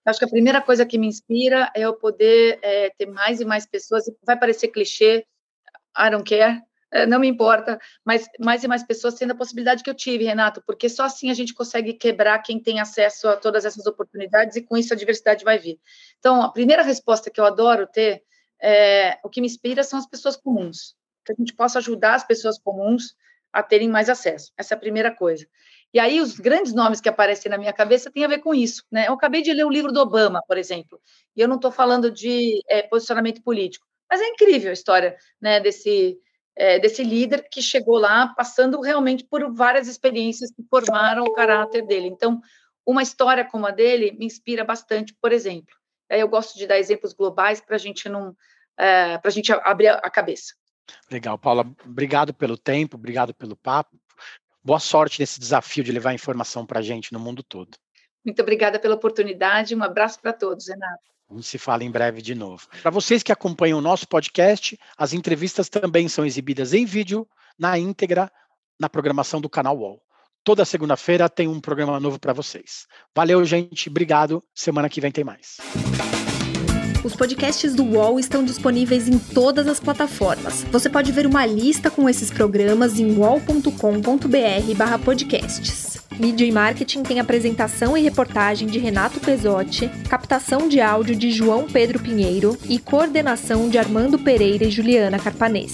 Acho 0.05 0.19
que 0.19 0.25
a 0.25 0.29
primeira 0.29 0.62
coisa 0.62 0.86
que 0.86 0.97
me 0.97 1.08
inspira 1.08 1.71
é 1.75 1.82
eu 1.82 1.93
poder 1.93 2.60
é, 2.62 2.89
ter 2.97 3.05
mais 3.05 3.41
e 3.41 3.45
mais 3.45 3.65
pessoas. 3.65 4.05
Vai 4.25 4.38
parecer 4.39 4.69
clichê, 4.69 5.25
I 5.97 6.10
don't 6.10 6.23
care, 6.23 6.62
é, 6.91 7.05
não 7.05 7.19
me 7.19 7.27
importa, 7.27 7.79
mas 8.03 8.27
mais 8.39 8.63
e 8.63 8.67
mais 8.67 8.84
pessoas 8.84 9.13
tendo 9.13 9.32
a 9.32 9.36
possibilidade 9.36 9.84
que 9.84 9.89
eu 9.89 9.93
tive, 9.93 10.23
Renato, 10.23 10.63
porque 10.65 10.89
só 10.89 11.03
assim 11.03 11.29
a 11.29 11.34
gente 11.34 11.53
consegue 11.53 11.93
quebrar 11.93 12.39
quem 12.39 12.60
tem 12.60 12.79
acesso 12.79 13.27
a 13.27 13.36
todas 13.36 13.65
essas 13.65 13.86
oportunidades 13.86 14.55
e 14.55 14.62
com 14.62 14.75
isso 14.75 14.93
a 14.93 14.97
diversidade 14.97 15.43
vai 15.43 15.60
vir. 15.60 15.79
Então, 16.17 16.41
a 16.41 16.51
primeira 16.51 16.82
resposta 16.82 17.29
que 17.29 17.39
eu 17.39 17.45
adoro 17.45 17.86
ter 17.86 18.23
é, 18.62 19.19
o 19.24 19.30
que 19.30 19.41
me 19.41 19.48
inspira 19.48 19.84
são 19.84 19.98
as 20.00 20.08
pessoas 20.08 20.36
comuns, 20.36 20.95
que 21.26 21.32
a 21.32 21.36
gente 21.38 21.54
possa 21.54 21.80
ajudar 21.80 22.15
as 22.15 22.24
pessoas 22.24 22.60
comuns 22.60 23.15
a 23.52 23.63
terem 23.63 23.89
mais 23.89 24.10
acesso. 24.10 24.52
Essa 24.58 24.74
é 24.74 24.78
a 24.78 24.80
primeira 24.80 25.13
coisa. 25.13 25.48
E 25.93 26.00
aí, 26.00 26.22
os 26.22 26.39
grandes 26.39 26.74
nomes 26.74 27.02
que 27.02 27.10
aparecem 27.10 27.50
na 27.50 27.58
minha 27.58 27.74
cabeça 27.74 28.12
têm 28.12 28.24
a 28.24 28.28
ver 28.28 28.39
com 28.39 28.54
isso. 28.54 28.84
Né? 28.91 29.08
Eu 29.08 29.13
acabei 29.13 29.41
de 29.41 29.52
ler 29.52 29.65
o 29.65 29.72
livro 29.72 29.91
do 29.91 30.00
Obama, 30.00 30.43
por 30.48 30.58
exemplo, 30.58 31.02
e 31.36 31.41
eu 31.41 31.48
não 31.48 31.56
estou 31.56 31.72
falando 31.72 32.12
de 32.12 32.62
é, 32.69 32.84
posicionamento 32.84 33.41
político, 33.41 33.88
mas 34.10 34.22
é 34.22 34.28
incrível 34.28 34.69
a 34.69 34.74
história 34.74 35.17
né, 35.41 35.60
desse, 35.60 36.19
é, 36.56 36.78
desse 36.78 37.04
líder 37.04 37.48
que 37.50 37.62
chegou 37.62 37.98
lá 37.98 38.28
passando 38.28 38.82
realmente 38.82 39.24
por 39.24 39.52
várias 39.52 39.88
experiências 39.88 40.52
que 40.52 40.63
formaram 40.69 41.24
o 41.24 41.34
caráter 41.34 41.86
dele. 41.86 42.08
Então, 42.08 42.39
uma 42.86 43.02
história 43.02 43.45
como 43.45 43.65
a 43.65 43.72
dele 43.72 44.15
me 44.17 44.26
inspira 44.26 44.63
bastante, 44.63 45.15
por 45.19 45.32
exemplo. 45.32 45.79
Eu 46.10 46.28
gosto 46.28 46.58
de 46.58 46.65
dar 46.65 46.80
exemplos 46.80 47.13
globais 47.13 47.62
para 47.62 47.76
a 47.76 47.80
gente 47.80 48.10
não, 48.10 48.36
é, 48.78 49.17
para 49.17 49.30
a 49.30 49.32
gente 49.32 49.52
abrir 49.52 49.89
a 49.89 50.10
cabeça. 50.10 50.54
Legal, 51.12 51.38
Paula. 51.38 51.65
Obrigado 51.86 52.34
pelo 52.34 52.58
tempo, 52.58 52.98
obrigado 52.98 53.34
pelo 53.34 53.56
papo. 53.56 53.98
Boa 54.63 54.80
sorte 54.80 55.19
nesse 55.19 55.39
desafio 55.39 55.84
de 55.84 55.91
levar 55.91 56.13
informação 56.13 56.65
para 56.65 56.80
a 56.80 56.82
gente 56.82 57.13
no 57.13 57.19
mundo 57.19 57.43
todo. 57.43 57.78
Muito 58.26 58.41
obrigada 58.41 58.80
pela 58.80 58.95
oportunidade. 58.95 59.76
Um 59.76 59.84
abraço 59.84 60.19
para 60.19 60.34
todos, 60.34 60.67
Renato. 60.67 61.10
A 61.30 61.41
se 61.41 61.58
fala 61.58 61.84
em 61.84 61.91
breve 61.91 62.22
de 62.22 62.34
novo. 62.34 62.67
Para 62.82 62.91
vocês 62.91 63.22
que 63.22 63.32
acompanham 63.32 63.78
o 63.78 63.82
nosso 63.82 64.08
podcast, 64.08 64.78
as 64.98 65.13
entrevistas 65.13 65.69
também 65.69 66.10
são 66.10 66.26
exibidas 66.26 66.74
em 66.74 66.86
vídeo, 66.86 67.28
na 67.58 67.78
íntegra, 67.78 68.32
na 68.80 68.89
programação 68.89 69.39
do 69.39 69.50
canal 69.50 69.78
UOL. 69.78 70.02
Toda 70.49 70.65
segunda-feira 70.65 71.29
tem 71.29 71.47
um 71.47 71.59
programa 71.59 71.99
novo 71.99 72.17
para 72.17 72.33
vocês. 72.33 72.88
Valeu, 73.15 73.45
gente. 73.45 73.88
Obrigado. 73.88 74.43
Semana 74.51 74.89
que 74.89 74.99
vem 74.99 75.12
tem 75.12 75.23
mais. 75.23 75.57
Os 77.03 77.15
podcasts 77.15 77.75
do 77.75 77.83
UOL 77.83 78.19
estão 78.19 78.43
disponíveis 78.43 79.07
em 79.07 79.19
todas 79.19 79.67
as 79.67 79.79
plataformas. 79.79 80.63
Você 80.71 80.89
pode 80.89 81.12
ver 81.12 81.27
uma 81.27 81.45
lista 81.45 81.91
com 81.91 82.09
esses 82.09 82.31
programas 82.31 82.99
em 82.99 83.15
wall.com.br/podcasts. 83.15 85.99
Mídia 86.17 86.47
e 86.47 86.51
Marketing 86.51 87.03
tem 87.03 87.19
apresentação 87.19 87.95
e 87.95 88.01
reportagem 88.01 88.67
de 88.67 88.79
Renato 88.79 89.19
Pesotti, 89.19 89.88
captação 90.09 90.67
de 90.67 90.81
áudio 90.81 91.15
de 91.15 91.29
João 91.29 91.67
Pedro 91.67 91.99
Pinheiro 91.99 92.57
e 92.67 92.79
coordenação 92.79 93.69
de 93.69 93.77
Armando 93.77 94.17
Pereira 94.17 94.65
e 94.65 94.71
Juliana 94.71 95.19
Carpanês. 95.19 95.73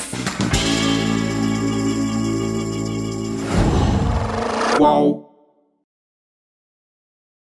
Whoa. 4.77 5.34